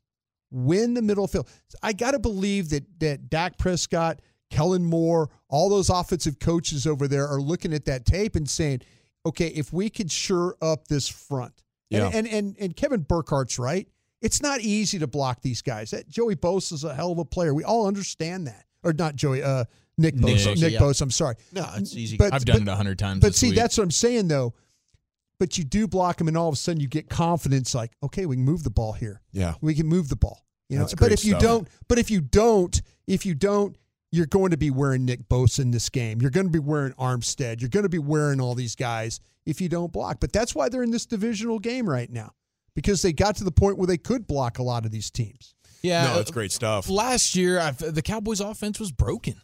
[0.52, 1.50] win the middle of the field.
[1.84, 7.08] I got to believe that that Dak Prescott, Kellen Moore, all those offensive coaches over
[7.08, 8.82] there are looking at that tape and saying,
[9.26, 12.12] okay, if we could sure up this front, and Yeah.
[12.13, 13.88] and, and and Kevin Burkhardt's right.
[14.22, 15.91] It's not easy to block these guys.
[15.91, 17.54] That Joey is a hell of a player.
[17.54, 19.44] We all understand that, or not Joey.
[19.44, 19.65] Uh,
[19.98, 20.54] Nick Nick Bosa.
[20.56, 20.80] Bosa, Nick yeah.
[20.80, 21.02] Bosa.
[21.02, 21.36] I'm sorry.
[21.52, 22.18] No, it's easy.
[22.18, 23.20] But- I've done it a hundred times.
[23.22, 23.56] But see, week.
[23.58, 24.54] that's what I'm saying though.
[25.38, 27.76] But you do block them, and all of a sudden you get confidence.
[27.76, 29.21] Like, okay, we can move the ball here.
[29.32, 29.56] Yeah.
[29.62, 30.45] we can move the ball.
[30.69, 33.78] You know, That's but great if you don't, but if you don't, if you don't,
[34.12, 36.21] you're going to be wearing Nick Bosa in this game.
[36.21, 37.62] You're going to be wearing Armstead.
[37.62, 40.19] You're going to be wearing all these guys if you don't block.
[40.19, 42.32] But that's why they're in this divisional game right now
[42.76, 45.54] because they got to the point where they could block a lot of these teams.
[45.82, 46.13] yeah.
[46.13, 46.89] no, it's great stuff.
[46.89, 49.36] Last year, I, the Cowboys' offense was broken.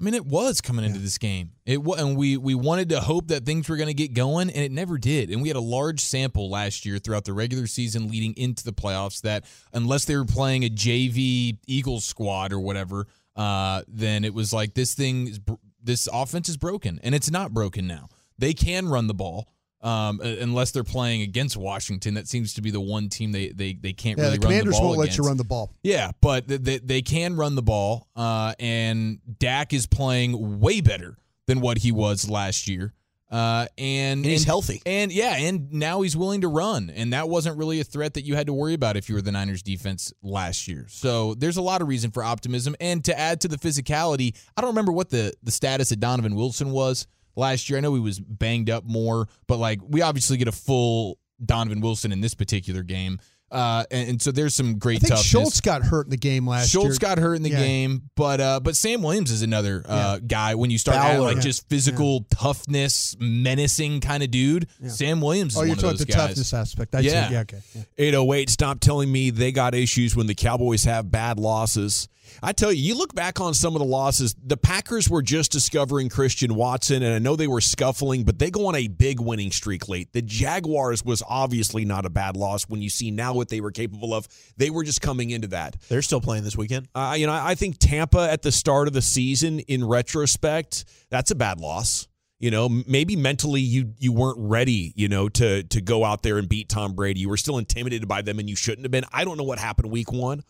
[0.00, 1.52] I mean, it was coming into this game.
[1.66, 4.64] It and we we wanted to hope that things were going to get going, and
[4.64, 5.30] it never did.
[5.30, 8.72] And we had a large sample last year throughout the regular season, leading into the
[8.72, 9.20] playoffs.
[9.20, 14.54] That unless they were playing a JV Eagles squad or whatever, uh, then it was
[14.54, 15.36] like this thing,
[15.82, 18.08] this offense is broken, and it's not broken now.
[18.38, 19.52] They can run the ball.
[19.82, 23.48] Um, uh, unless they're playing against Washington, that seems to be the one team they
[23.48, 25.44] they, they can't Yeah, really the run Commanders the ball won't let you run the
[25.44, 25.72] ball.
[25.82, 31.16] Yeah, but they, they can run the ball, uh, and Dak is playing way better
[31.46, 32.92] than what he was last year.
[33.30, 34.82] Uh, and, And he's healthy.
[34.84, 36.90] And yeah, and now he's willing to run.
[36.90, 39.22] And that wasn't really a threat that you had to worry about if you were
[39.22, 40.86] the Niners defense last year.
[40.88, 42.74] So there's a lot of reason for optimism.
[42.80, 46.34] And to add to the physicality, I don't remember what the, the status of Donovan
[46.34, 47.06] Wilson was
[47.40, 47.78] last year.
[47.78, 51.80] I know he was banged up more, but like we obviously get a full Donovan
[51.80, 53.18] Wilson in this particular game.
[53.52, 55.26] Uh, and, and so there's some great I think toughness.
[55.26, 56.82] Schultz got hurt in the game last year.
[56.82, 57.58] Schultz got hurt in the Yeah.
[57.58, 60.54] game, but uh, but Sam Williams is another uh, guy.
[60.54, 61.32] When you start adding Fowler.
[61.34, 65.80] like just physical toughness, menacing kind of dude, Sam Williams is Oh, one you're of
[65.80, 66.28] talking those the guys.
[66.28, 66.94] toughness aspect.
[66.94, 67.26] I Yeah.
[67.26, 67.32] see.
[67.34, 67.58] Yeah, okay.
[67.74, 67.82] Yeah.
[67.98, 72.06] 808, stop telling me they got issues when the Cowboys have bad losses.
[72.42, 75.52] I tell you, you look back on some of the losses, the Packers were just
[75.52, 79.20] discovering Christian Watson, and I know they were scuffling, but they go on a big
[79.20, 80.12] winning streak late.
[80.12, 83.72] The Jaguars was obviously not a bad loss when you see now what they were
[83.72, 84.28] capable of.
[84.56, 85.76] They were just coming into that.
[85.88, 86.88] They're still playing this weekend.
[86.94, 91.30] Uh, you know, I think Tampa at the start of the season, in retrospect, that's
[91.30, 92.08] a bad loss.
[92.38, 96.38] You know, maybe mentally you you weren't ready, you know, to to go out there
[96.38, 97.20] and beat Tom Brady.
[97.20, 99.04] You were still intimidated by them, and you shouldn't have been.
[99.12, 100.42] I don't know what happened week one.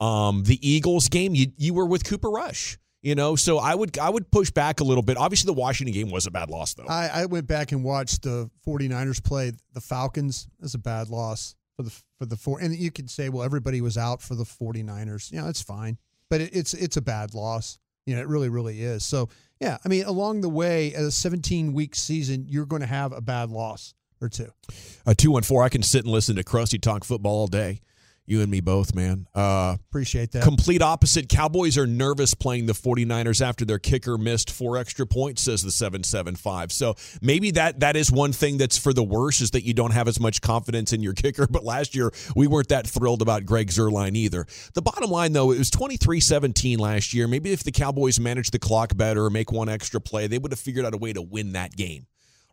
[0.00, 3.98] Um, the Eagles game, you you were with Cooper Rush, you know, so I would
[3.98, 5.16] I would push back a little bit.
[5.16, 6.86] Obviously, the Washington game was a bad loss, though.
[6.88, 10.48] I, I went back and watched the 49ers play the Falcons.
[10.58, 12.60] That's a bad loss for the for the four.
[12.60, 15.32] And you could say, well, everybody was out for the 49ers.
[15.32, 17.78] Yeah, it's fine, but it, it's it's a bad loss.
[18.06, 19.04] You know, it really really is.
[19.04, 19.28] So
[19.60, 23.20] yeah, I mean, along the way, a 17 week season, you're going to have a
[23.20, 24.50] bad loss or two.
[25.06, 25.62] Uh, two one four.
[25.62, 27.80] I can sit and listen to Krusty talk football all day.
[28.30, 29.26] You and me both, man.
[29.34, 30.44] Uh, Appreciate that.
[30.44, 31.28] Complete opposite.
[31.28, 35.72] Cowboys are nervous playing the 49ers after their kicker missed four extra points, says the
[35.72, 36.70] 775.
[36.70, 39.90] So maybe that that is one thing that's for the worse is that you don't
[39.90, 41.48] have as much confidence in your kicker.
[41.50, 44.46] But last year, we weren't that thrilled about Greg Zuerlein either.
[44.74, 47.26] The bottom line, though, it was 23 17 last year.
[47.26, 50.52] Maybe if the Cowboys managed the clock better or make one extra play, they would
[50.52, 52.06] have figured out a way to win that game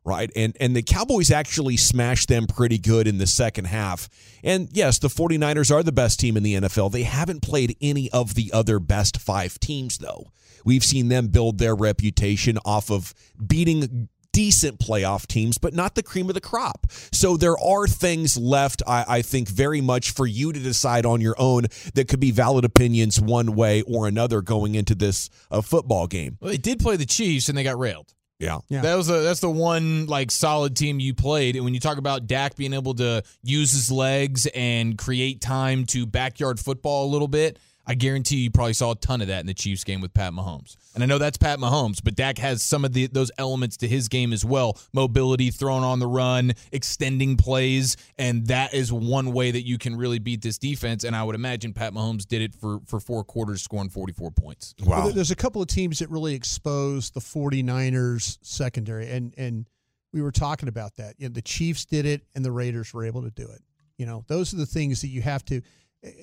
[0.07, 0.31] right?
[0.35, 4.09] And and the Cowboys actually smashed them pretty good in the second half.
[4.43, 6.91] And yes, the 49ers are the best team in the NFL.
[6.91, 10.31] They haven't played any of the other best 5 teams though.
[10.63, 13.13] We've seen them build their reputation off of
[13.45, 16.85] beating decent playoff teams, but not the cream of the crop.
[17.11, 21.21] So there are things left, I, I think, very much for you to decide on
[21.21, 21.63] your own
[21.95, 26.37] that could be valid opinions one way or another going into this uh, football game.
[26.39, 28.13] Well, they did play the Chiefs and they got railed.
[28.39, 28.59] Yeah.
[28.69, 28.81] Yeah.
[28.81, 31.55] That was a, that's the one like solid team you played.
[31.55, 35.85] And when you talk about Dak being able to use his legs and create time
[35.87, 37.57] to backyard football a little bit,
[37.89, 40.33] I guarantee you probably saw a ton of that in the Chiefs game with Pat
[40.33, 40.75] Mahomes.
[40.93, 43.87] And I know that's Pat Mahomes, but Dak has some of the, those elements to
[43.87, 44.77] his game as well.
[44.93, 49.95] Mobility, throwing on the run, extending plays, and that is one way that you can
[49.95, 51.05] really beat this defense.
[51.05, 54.75] And I would imagine Pat Mahomes did it for for four quarters, scoring 44 points.
[54.83, 59.65] Well, there's a couple of teams that really exposed the 49ers secondary, and and
[60.11, 61.15] we were talking about that.
[61.17, 63.61] You know, the Chiefs did it, and the Raiders were able to do it.
[63.97, 65.61] You know, those are the things that you have to.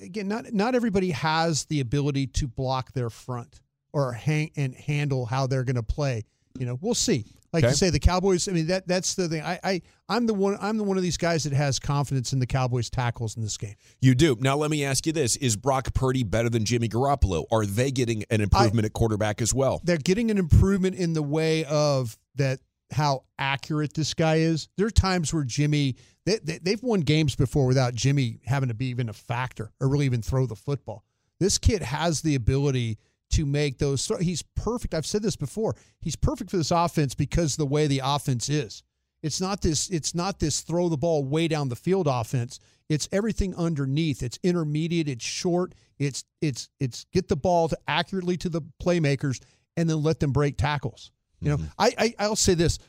[0.01, 3.59] Again, not not everybody has the ability to block their front
[3.93, 6.23] or hang and handle how they're going to play.
[6.57, 7.25] You know, we'll see.
[7.53, 7.71] Like Okay.
[7.71, 8.47] you say, the Cowboys.
[8.49, 9.41] I mean, that that's the thing.
[9.41, 10.57] I, I I'm the one.
[10.59, 13.57] I'm the one of these guys that has confidence in the Cowboys tackles in this
[13.57, 13.75] game.
[14.01, 14.35] You do.
[14.41, 17.45] Now, let me ask you this Is Brock Purdy better than Jimmy Garoppolo?
[17.51, 19.81] Are they getting an improvement at quarterback as well?
[19.83, 22.59] they're getting an improvement in the way of that
[22.95, 24.67] how accurate this guy is.
[24.77, 28.75] There are times where Jimmy they, they they've won games before without Jimmy having to
[28.75, 31.03] be even a factor or really even throw the football.
[31.39, 32.97] This kid has the ability
[33.31, 34.07] to make those.
[34.07, 34.93] throw- He's perfect.
[34.93, 35.75] I've said this before.
[35.99, 38.81] He's perfect for this offense because of the way the offense is.
[39.21, 39.89] It's not this.
[39.89, 42.59] It's not this throw the ball way down the field offense.
[42.89, 44.23] It's everything underneath.
[44.23, 45.09] It's intermediate.
[45.09, 45.73] It's short.
[45.97, 49.41] It's it's it's get the ball to accurately to the playmakers
[49.75, 51.11] and then let them break tackles.
[51.45, 51.67] You know, mm-hmm.
[51.77, 52.79] I, I I'll say this: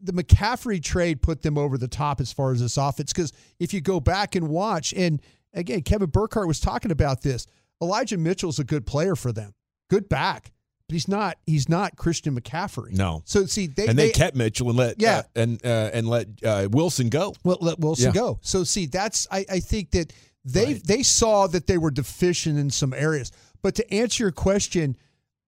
[0.00, 3.12] the McCaffrey trade put them over the top as far as this offense.
[3.12, 5.20] Because if you go back and watch, and
[5.52, 7.46] again, Kevin Burkhardt was talking about this.
[7.82, 9.54] Elijah Mitchell's a good player for them,
[9.88, 10.52] good back,
[10.88, 11.38] but he's not.
[11.46, 12.92] He's not Christian McCaffrey.
[12.92, 13.22] No.
[13.24, 16.08] So see, they and they, they kept Mitchell and let yeah uh, and uh, and
[16.08, 17.34] let uh, Wilson go.
[17.44, 18.20] Well, let Wilson yeah.
[18.20, 18.38] go.
[18.42, 20.12] So see, that's I, I think that
[20.44, 20.86] they right.
[20.86, 23.32] they saw that they were deficient in some areas.
[23.60, 24.96] But to answer your question,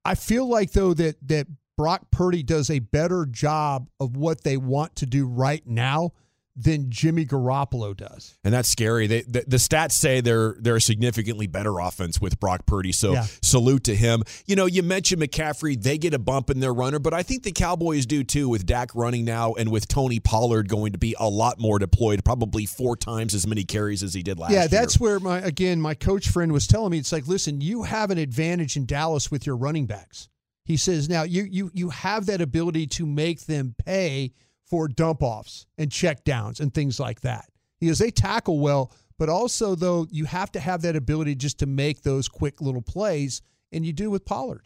[0.05, 1.47] I feel like though that that
[1.81, 6.12] Brock Purdy does a better job of what they want to do right now
[6.55, 8.37] than Jimmy Garoppolo does.
[8.45, 9.07] And that's scary.
[9.07, 12.93] They, the, the, stats say they're they're a significantly better offense with Brock Purdy.
[12.93, 13.25] So yeah.
[13.40, 14.25] salute to him.
[14.45, 17.45] You know, you mentioned McCaffrey, they get a bump in their runner, but I think
[17.45, 21.16] the Cowboys do too with Dak running now and with Tony Pollard going to be
[21.19, 24.61] a lot more deployed, probably four times as many carries as he did last year.
[24.61, 27.85] Yeah, that's where my again, my coach friend was telling me it's like, listen, you
[27.85, 30.29] have an advantage in Dallas with your running backs.
[30.71, 34.33] He says now you you you have that ability to make them pay
[34.65, 37.47] for dump offs and check downs and things like that.
[37.81, 41.59] He goes, they tackle well, but also though you have to have that ability just
[41.59, 44.63] to make those quick little plays, and you do with Pollard.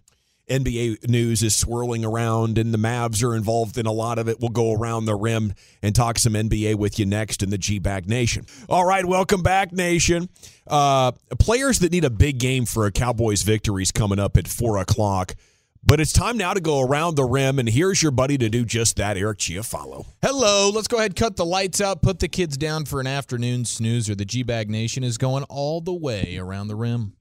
[0.50, 4.40] NBA news is swirling around, and the Mavs are involved in a lot of it.
[4.40, 7.78] We'll go around the rim and talk some NBA with you next in the G
[7.78, 8.44] Bag Nation.
[8.68, 10.28] All right, welcome back, Nation.
[10.66, 14.46] Uh, players that need a big game for a Cowboys victory is coming up at
[14.46, 15.34] 4 o'clock.
[15.86, 18.64] But it's time now to go around the rim, and here's your buddy to do
[18.64, 20.06] just that, Eric Chiafalo.
[20.22, 23.66] Hello, let's go ahead, cut the lights out, put the kids down for an afternoon
[23.66, 27.12] snooze, or the G Bag Nation is going all the way around the rim.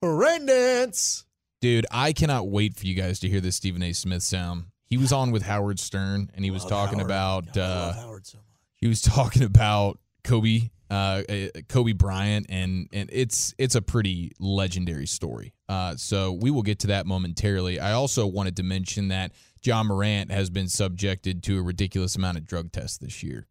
[0.00, 1.24] Rain dance.
[1.60, 3.92] Dude, I cannot wait for you guys to hear this Stephen A.
[3.92, 4.66] Smith sound.
[4.86, 7.10] He was on with Howard Stern, and he was talking Howard.
[7.10, 7.56] about.
[7.56, 8.38] Uh, so
[8.76, 14.30] he was talking about Kobe uh, uh, Kobe Bryant, and and it's it's a pretty
[14.38, 15.52] legendary story.
[15.68, 17.80] Uh, so we will get to that momentarily.
[17.80, 22.38] I also wanted to mention that Ja Morant has been subjected to a ridiculous amount
[22.38, 23.48] of drug tests this year,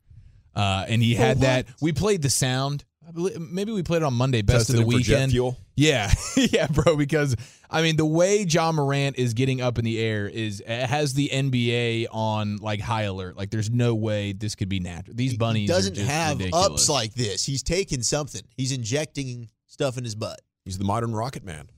[0.56, 1.68] uh, and he had that.
[1.82, 2.86] We played the sound
[3.40, 5.34] maybe we played it on Monday, best Tested of the weekend.
[5.76, 6.96] Yeah, yeah, bro.
[6.96, 7.36] Because
[7.70, 11.30] I mean, the way Ja Morant is getting up in the air is has the
[11.34, 13.36] NBA on like high alert.
[13.36, 15.16] Like, there's no way this could be natural.
[15.16, 16.66] These bunnies he doesn't have ridiculous.
[16.68, 17.46] ups like this.
[17.46, 18.42] He's taking something.
[18.56, 20.42] He's injecting stuff in his butt.
[20.66, 21.70] He's the modern Rocket Man.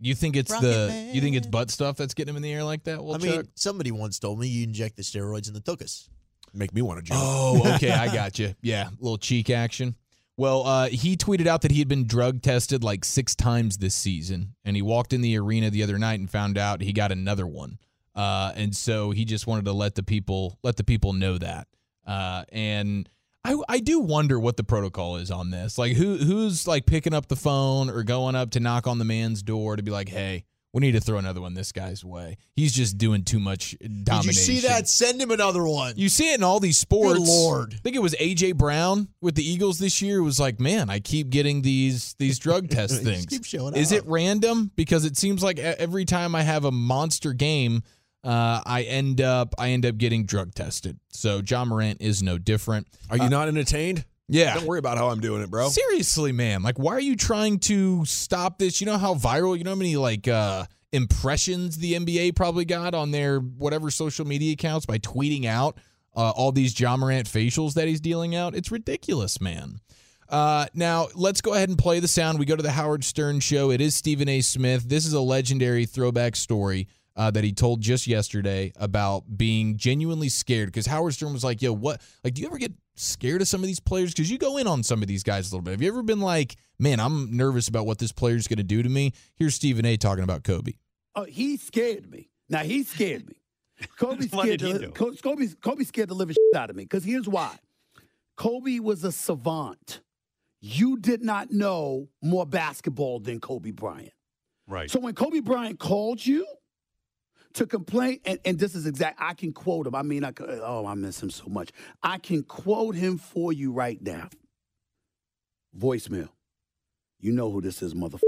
[0.00, 1.14] You think it's Rocket the Man.
[1.14, 3.02] you think it's butt stuff that's getting him in the air like that?
[3.02, 6.08] Well, I mean, somebody once told me you inject the steroids in the tuchus.
[6.52, 7.20] Make me want to jump.
[7.22, 8.54] Oh, okay, I got you.
[8.62, 9.94] Yeah, little cheek action.
[10.36, 13.94] Well, uh, he tweeted out that he had been drug tested like six times this
[13.94, 17.12] season, and he walked in the arena the other night and found out he got
[17.12, 17.78] another one.
[18.14, 21.68] Uh, and so he just wanted to let the people let the people know that.
[22.06, 23.08] Uh, and
[23.44, 25.78] I I do wonder what the protocol is on this.
[25.78, 29.04] Like who who's like picking up the phone or going up to knock on the
[29.04, 32.36] man's door to be like, hey, we need to throw another one this guy's way.
[32.56, 34.20] He's just doing too much domination.
[34.22, 34.88] Did you see that?
[34.88, 35.94] Send him another one.
[35.96, 37.20] You see it in all these sports.
[37.20, 37.74] Good Lord.
[37.74, 40.18] I think it was AJ Brown with the Eagles this year.
[40.18, 43.26] It was like, man, I keep getting these these drug test things.
[43.26, 43.98] keep showing Is up.
[43.98, 44.72] it random?
[44.74, 47.84] Because it seems like every time I have a monster game,
[48.24, 50.98] uh, I end up I end up getting drug tested.
[51.10, 52.88] So Ja Morant is no different.
[53.10, 54.04] Are you uh, not entertained?
[54.28, 54.54] Yeah.
[54.54, 55.68] Don't worry about how I'm doing it, bro.
[55.68, 56.62] Seriously, man.
[56.62, 58.80] Like, why are you trying to stop this?
[58.80, 62.94] You know how viral, you know how many like uh impressions the NBA probably got
[62.94, 65.78] on their whatever social media accounts by tweeting out
[66.14, 68.54] uh, all these Ja Morant facials that he's dealing out?
[68.54, 69.80] It's ridiculous, man.
[70.28, 72.38] Uh, now, let's go ahead and play the sound.
[72.38, 73.70] We go to the Howard Stern show.
[73.70, 74.40] It is Stephen A.
[74.40, 74.88] Smith.
[74.88, 80.28] This is a legendary throwback story uh, that he told just yesterday about being genuinely
[80.28, 82.00] scared because Howard Stern was like, "Yo, what?
[82.22, 84.12] Like, do you ever get scared of some of these players?
[84.12, 85.72] Because you go in on some of these guys a little bit.
[85.72, 88.82] Have you ever been like, man, I'm nervous about what this player's going to do
[88.82, 89.12] to me?
[89.36, 89.96] Here's Stephen A.
[89.96, 90.72] talking about Kobe.
[91.14, 92.30] Oh, he scared me.
[92.48, 93.36] Now he scared me.
[93.98, 96.84] Kobe scared to, Kobe, Kobe scared the living shit out of me.
[96.84, 97.56] Because here's why.
[98.36, 100.00] Kobe was a savant.
[100.60, 104.12] You did not know more basketball than Kobe Bryant.
[104.66, 104.90] Right.
[104.90, 106.46] So when Kobe Bryant called you
[107.54, 109.94] to complain, and, and this is exact, I can quote him.
[109.94, 111.70] I mean, I could, oh, I miss him so much.
[112.02, 114.28] I can quote him for you right now.
[115.76, 116.28] Voicemail.
[117.20, 118.20] You know who this is, motherfucker.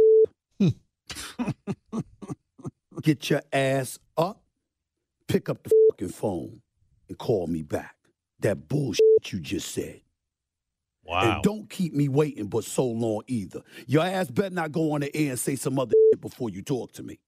[3.03, 4.43] Get your ass up,
[5.29, 6.63] pick up the fucking phone,
[7.09, 7.97] and call me back.
[8.41, 10.01] That bullshit you just said.
[11.05, 11.35] Wow.
[11.35, 13.61] And don't keep me waiting but so long either.
[13.87, 16.63] Your ass better not go on the air and say some other shit before you
[16.63, 17.21] talk to me.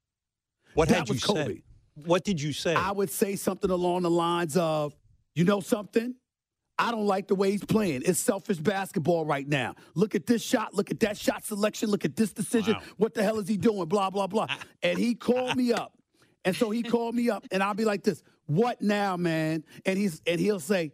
[0.74, 1.62] What that had you said?
[2.05, 2.74] What did you say?
[2.74, 4.94] I would say something along the lines of,
[5.34, 6.14] You know something?
[6.80, 8.03] I don't like the way he's playing.
[8.05, 9.74] It's selfish basketball right now.
[9.94, 10.74] Look at this shot.
[10.74, 11.90] Look at that shot selection.
[11.90, 12.74] Look at this decision.
[12.74, 12.82] Wow.
[12.99, 13.88] What the hell is he doing?
[13.88, 14.46] Blah, blah, blah.
[14.82, 15.92] And he called me up.
[16.44, 19.64] And so he called me up, and I'll be like this, what now, man?
[19.84, 20.92] And he's and he'll say,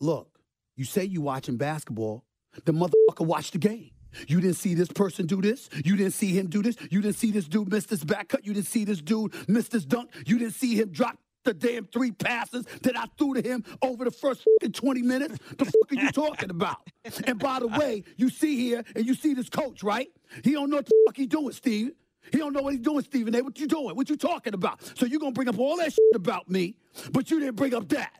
[0.00, 0.38] Look,
[0.76, 2.24] you say you watching basketball.
[2.64, 3.90] The motherfucker watched the game.
[4.28, 5.68] You didn't see this person do this.
[5.84, 6.76] You didn't see him do this.
[6.90, 8.46] You didn't see this dude miss this back cut.
[8.46, 10.10] You didn't see this dude miss this dunk.
[10.26, 14.04] You didn't see him drop the damn three passes that I threw to him over
[14.04, 15.38] the first 20 minutes.
[15.58, 16.78] The fuck are you talking about?
[17.26, 20.08] And by the way, you see here and you see this coach, right?
[20.42, 21.92] He don't know what the fuck he doing, Steve.
[22.32, 23.42] He don't know what he's doing, Stephen A.
[23.42, 23.94] What you doing?
[23.94, 24.80] What you talking about?
[24.96, 26.76] So you gonna bring up all that shit about me,
[27.12, 28.12] but you didn't bring up that.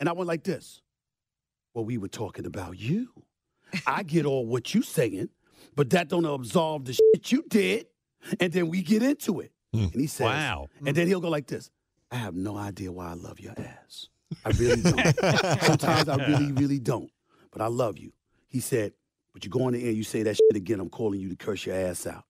[0.00, 0.82] And I went like this.
[1.72, 3.10] Well, we were talking about you.
[3.86, 5.28] I get all what you saying,
[5.74, 7.86] but that don't absolve the shit you did.
[8.40, 9.52] And then we get into it.
[9.74, 9.92] Mm.
[9.92, 10.68] And he says, Wow.
[10.86, 11.70] And then he'll go like this.
[12.10, 14.08] I have no idea why I love your ass.
[14.44, 15.60] I really don't.
[15.62, 17.10] Sometimes I really, really don't.
[17.50, 18.12] But I love you.
[18.48, 18.92] He said,
[19.32, 21.36] but you go on the air, you say that shit again, I'm calling you to
[21.36, 22.24] curse your ass out.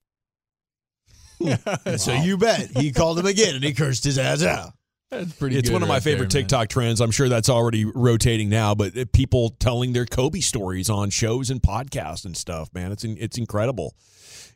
[1.99, 2.71] so you bet.
[2.79, 4.73] He called him again and he cursed his ass out.
[5.15, 5.57] That's pretty.
[5.57, 7.01] It's one of my favorite there, TikTok trends.
[7.01, 11.63] I'm sure that's already rotating now, but people telling their Kobe stories on shows and
[11.63, 12.69] podcasts and stuff.
[12.75, 13.95] Man, it's it's incredible.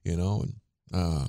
[0.04, 0.54] You know, and
[0.92, 1.26] uh,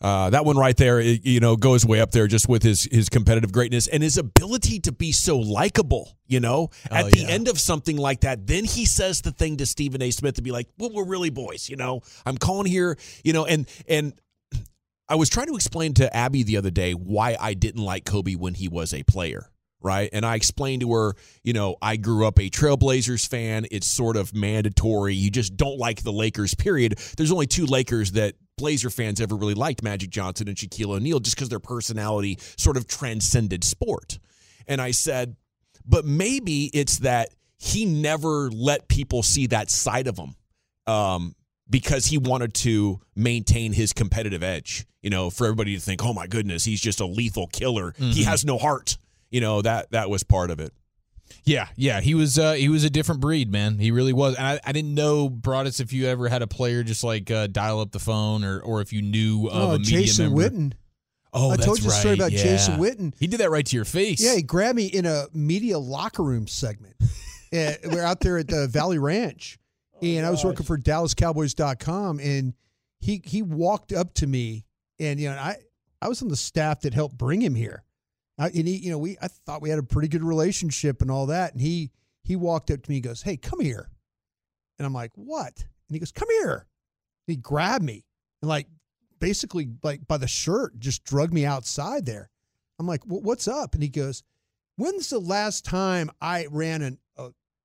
[0.00, 2.84] uh, that one right there, it, you know, goes way up there just with his
[2.90, 6.18] his competitive greatness and his ability to be so likable.
[6.26, 7.28] You know, oh, at the yeah.
[7.28, 10.10] end of something like that, then he says the thing to Stephen A.
[10.10, 12.98] Smith to be like, "Well, we're really boys." You know, I'm calling here.
[13.24, 14.12] You know, and and
[15.08, 18.34] I was trying to explain to Abby the other day why I didn't like Kobe
[18.34, 19.50] when he was a player,
[19.80, 20.10] right?
[20.12, 23.66] And I explained to her, you know, I grew up a Trailblazers fan.
[23.70, 25.14] It's sort of mandatory.
[25.14, 26.98] You just don't like the Lakers, period.
[27.16, 31.20] There's only two Lakers that Blazer fans ever really liked Magic Johnson and Shaquille O'Neal
[31.20, 34.18] just because their personality sort of transcended sport.
[34.66, 35.36] And I said,
[35.84, 40.34] but maybe it's that he never let people see that side of him.
[40.86, 41.34] Um,
[41.68, 44.86] because he wanted to maintain his competitive edge.
[45.02, 47.92] You know, for everybody to think, "Oh my goodness, he's just a lethal killer.
[47.92, 48.10] Mm-hmm.
[48.10, 48.96] He has no heart."
[49.30, 50.72] You know that that was part of it.
[51.44, 53.78] Yeah, yeah, he was uh, he was a different breed, man.
[53.78, 54.36] He really was.
[54.36, 57.46] And I, I didn't know, Broaddus, if you ever had a player just like uh,
[57.46, 60.42] dial up the phone, or or if you knew of oh, a media Jason member.
[60.42, 60.72] Witten.
[61.32, 61.96] Oh, I told you right.
[61.96, 62.42] a story about yeah.
[62.42, 63.12] Jason Witten.
[63.18, 64.22] He did that right to your face.
[64.22, 66.96] Yeah, he grabbed me in a media locker room segment.
[67.52, 69.58] we're out there at the Valley Ranch,
[70.02, 72.54] Oh, and I was working for DallasCowboys.com, and
[73.00, 74.64] he he walked up to me,
[74.98, 75.56] and you know I
[76.02, 77.84] I was on the staff that helped bring him here,
[78.38, 81.10] I, and he you know we I thought we had a pretty good relationship and
[81.10, 81.90] all that, and he
[82.22, 83.90] he walked up to me, he goes, "Hey, come here,"
[84.78, 86.66] and I'm like, "What?" And he goes, "Come here."
[87.26, 88.04] And he grabbed me
[88.42, 88.66] and like
[89.18, 92.30] basically like by the shirt, just drug me outside there.
[92.78, 94.22] I'm like, "What's up?" And he goes,
[94.76, 96.98] "When's the last time I ran an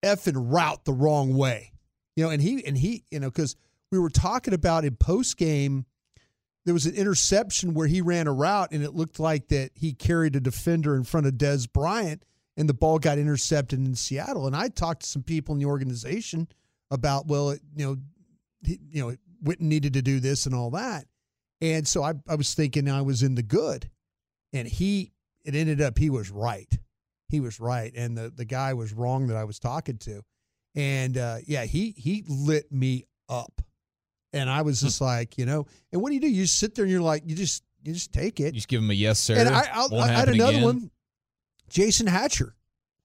[0.04, 1.71] effing route the wrong way?"
[2.16, 3.56] You know, and he and he, you know, because
[3.92, 5.86] we were talking about in post game,
[6.66, 9.94] there was an interception where he ran a route and it looked like that he
[9.94, 12.24] carried a defender in front of Dez Bryant
[12.58, 14.48] and the ball got intercepted in Seattle.
[14.48, 16.48] And I talked to some people in the organization
[16.92, 17.98] about, well, it, you know,
[18.64, 21.06] he, you know, Witten needed to do this and all that.
[21.62, 23.90] And so I, I was thinking I was in the good.
[24.54, 26.78] And he, it ended up he was right.
[27.30, 27.92] He was right.
[27.96, 30.22] And the, the guy was wrong that I was talking to.
[30.76, 33.62] And uh, yeah, he he lit me up,
[34.32, 36.30] and I was just like, you know, and what do you do?
[36.30, 38.48] You sit there and you're like, you just you just take it.
[38.48, 39.36] You just give him a yes, sir.
[39.38, 40.64] And I, I'll, I had another again.
[40.64, 40.92] one,
[41.70, 42.56] Jason Hatcher.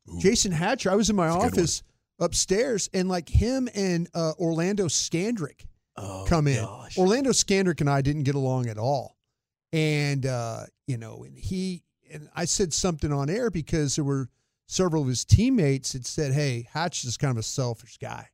[0.09, 0.21] Ooh.
[0.21, 0.91] Jason Hatcher.
[0.91, 1.83] I was in my That's office
[2.21, 6.63] upstairs, and like him and uh, Orlando Scandrick oh, come in.
[6.63, 6.97] Gosh.
[6.99, 9.17] Orlando Scandrick and I didn't get along at all,
[9.73, 14.29] and uh, you know, and he and I said something on air because there were
[14.67, 18.29] several of his teammates had said, "Hey, Hatch is kind of a selfish guy."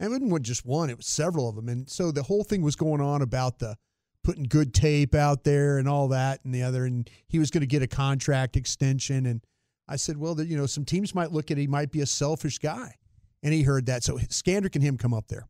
[0.00, 1.68] And it wasn't just one; it was several of them.
[1.68, 3.76] And so the whole thing was going on about the
[4.24, 6.84] putting good tape out there and all that and the other.
[6.84, 9.26] And he was going to get a contract extension.
[9.26, 9.44] And
[9.88, 12.58] I said, "Well, you know, some teams might look at he might be a selfish
[12.58, 12.96] guy."
[13.42, 15.46] And he heard that, so Scandrick and him come up there.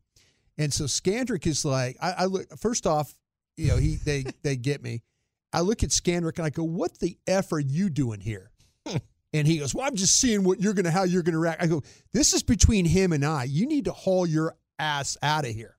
[0.59, 3.15] And so Scandrick is like, I, I look first off,
[3.57, 5.03] you know, he they they get me.
[5.51, 8.51] I look at Scandrick and I go, "What the f are you doing here?"
[9.33, 11.61] And he goes, Well, I'm just seeing what you're gonna how you're gonna react.
[11.61, 13.43] I go, This is between him and I.
[13.43, 15.77] You need to haul your ass out of here.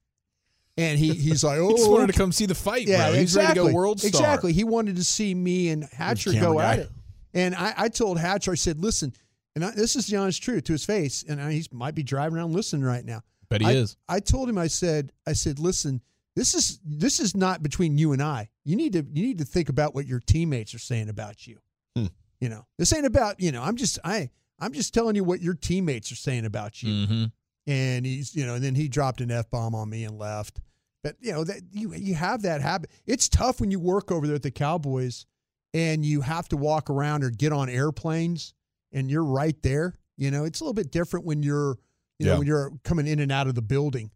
[0.76, 3.12] And he he's like, Oh he just wanted to come see the fight, yeah, bro.
[3.14, 3.60] He's exactly.
[3.60, 4.08] ready to go world star.
[4.08, 4.52] Exactly.
[4.52, 6.72] He wanted to see me and Hatcher go guy.
[6.72, 6.90] at it.
[7.32, 9.12] And I, I told Hatcher, I said, Listen,
[9.54, 12.38] and I, this is the honest truth to his face, and he might be driving
[12.38, 13.22] around listening right now.
[13.48, 13.96] But he I, is.
[14.08, 16.00] I told him, I said, I said, listen,
[16.36, 18.48] this is this is not between you and I.
[18.64, 21.58] You need to you need to think about what your teammates are saying about you.
[21.96, 22.06] Hmm.
[22.40, 25.40] You know, this ain't about, you know, I'm just I I'm just telling you what
[25.42, 26.88] your teammates are saying about you.
[27.06, 27.24] Mm-hmm.
[27.66, 30.60] And he's, you know, and then he dropped an F bomb on me and left.
[31.02, 32.90] But, you know, that you you have that habit.
[33.06, 35.26] It's tough when you work over there at the Cowboys
[35.72, 38.54] and you have to walk around or get on airplanes
[38.92, 39.94] and you're right there.
[40.16, 41.78] You know, it's a little bit different when you're,
[42.18, 42.38] you know, Yeah.
[42.38, 44.10] when you're coming in and out of the building.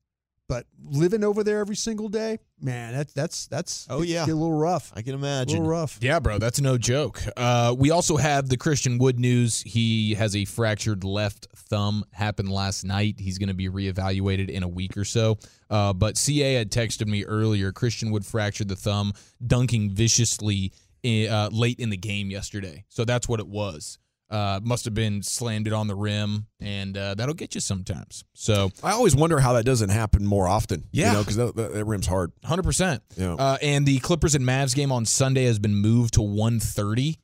[0.46, 4.24] But living over there every single day, man, that's that's that's Oh, yeah.
[4.24, 4.92] a little rough.
[4.94, 5.58] I can imagine, A imagine.
[5.60, 5.98] little rough.
[6.02, 7.22] Yeah, bro, that's no joke.
[7.34, 9.62] Uh, we also have the Christian Wood news.
[9.62, 12.04] He has a fractured left thumb.
[12.12, 13.14] Happened last night.
[13.18, 15.38] He's going to be reevaluated in a week or so.
[15.70, 17.72] Uh, but CA had texted me earlier.
[17.72, 19.14] Christian Wood fractured the thumb,
[19.46, 20.72] dunking viciously
[21.02, 22.84] in, uh, late in the game yesterday.
[22.90, 23.98] So that's what it was.
[24.30, 28.24] Uh, must have been slammed it on the rim, and uh, that'll get you sometimes.
[28.32, 30.84] So I always wonder how that doesn't happen more often.
[30.92, 31.08] Yeah.
[31.08, 32.32] you know, because that, that, that rim's hard.
[32.42, 33.02] Hundred percent.
[33.16, 33.34] Yeah.
[33.34, 37.16] Uh, and the Clippers and Mavs game on Sunday has been moved to 1.30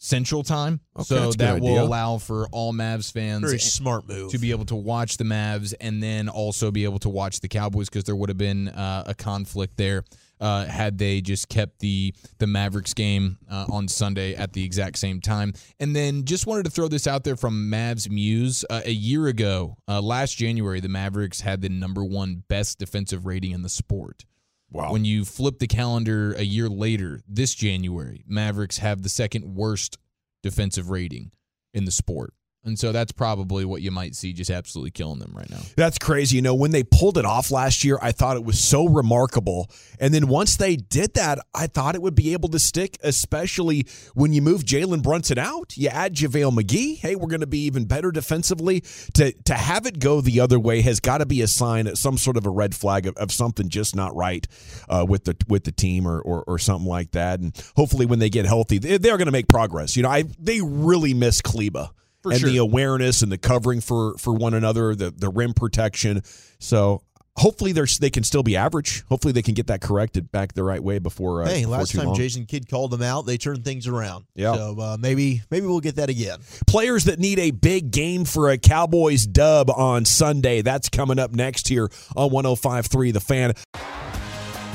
[0.00, 1.82] Central Time, Okay, so that's a good that will idea.
[1.82, 4.30] allow for all Mavs fans Very smart move.
[4.30, 7.48] to be able to watch the Mavs and then also be able to watch the
[7.48, 10.04] Cowboys because there would have been uh, a conflict there
[10.40, 14.98] uh, had they just kept the the Mavericks game uh, on Sunday at the exact
[14.98, 15.52] same time.
[15.80, 18.64] And then just wanted to throw this out there from Mavs Muse.
[18.68, 23.26] Uh, a year ago, uh, last January, the Mavericks had the number one best defensive
[23.26, 24.24] rating in the sport.
[24.70, 24.92] Wow.
[24.92, 29.96] When you flip the calendar a year later, this January, Mavericks have the second worst
[30.42, 31.30] defensive rating
[31.72, 32.34] in the sport.
[32.68, 35.60] And so that's probably what you might see just absolutely killing them right now.
[35.76, 36.36] That's crazy.
[36.36, 39.70] You know, when they pulled it off last year, I thought it was so remarkable.
[39.98, 43.86] And then once they did that, I thought it would be able to stick, especially
[44.14, 45.76] when you move Jalen Brunson out.
[45.76, 46.98] You add JaVale McGee.
[46.98, 48.82] Hey, we're going to be even better defensively.
[49.14, 52.18] To to have it go the other way has got to be a sign, some
[52.18, 54.46] sort of a red flag of, of something just not right
[54.88, 57.40] uh, with the with the team or, or or something like that.
[57.40, 59.96] And hopefully, when they get healthy, they, they're going to make progress.
[59.96, 61.90] You know, I they really miss Kleber
[62.28, 62.50] For and sure.
[62.50, 66.22] the awareness and the covering for for one another, the the rim protection.
[66.58, 67.02] So
[67.36, 69.04] hopefully they're they can still be average.
[69.08, 71.42] Hopefully they can get that corrected back the right way before.
[71.42, 72.16] Uh, Hey, before last time long.
[72.16, 74.24] Jason Kidd called them out, they turned things around.
[74.34, 74.54] Yeah.
[74.54, 76.38] So uh, maybe maybe we'll get that again.
[76.66, 80.62] Players that need a big game for a Cowboys dub on Sunday.
[80.62, 84.07] That's coming up next here on 105.3 The Fan.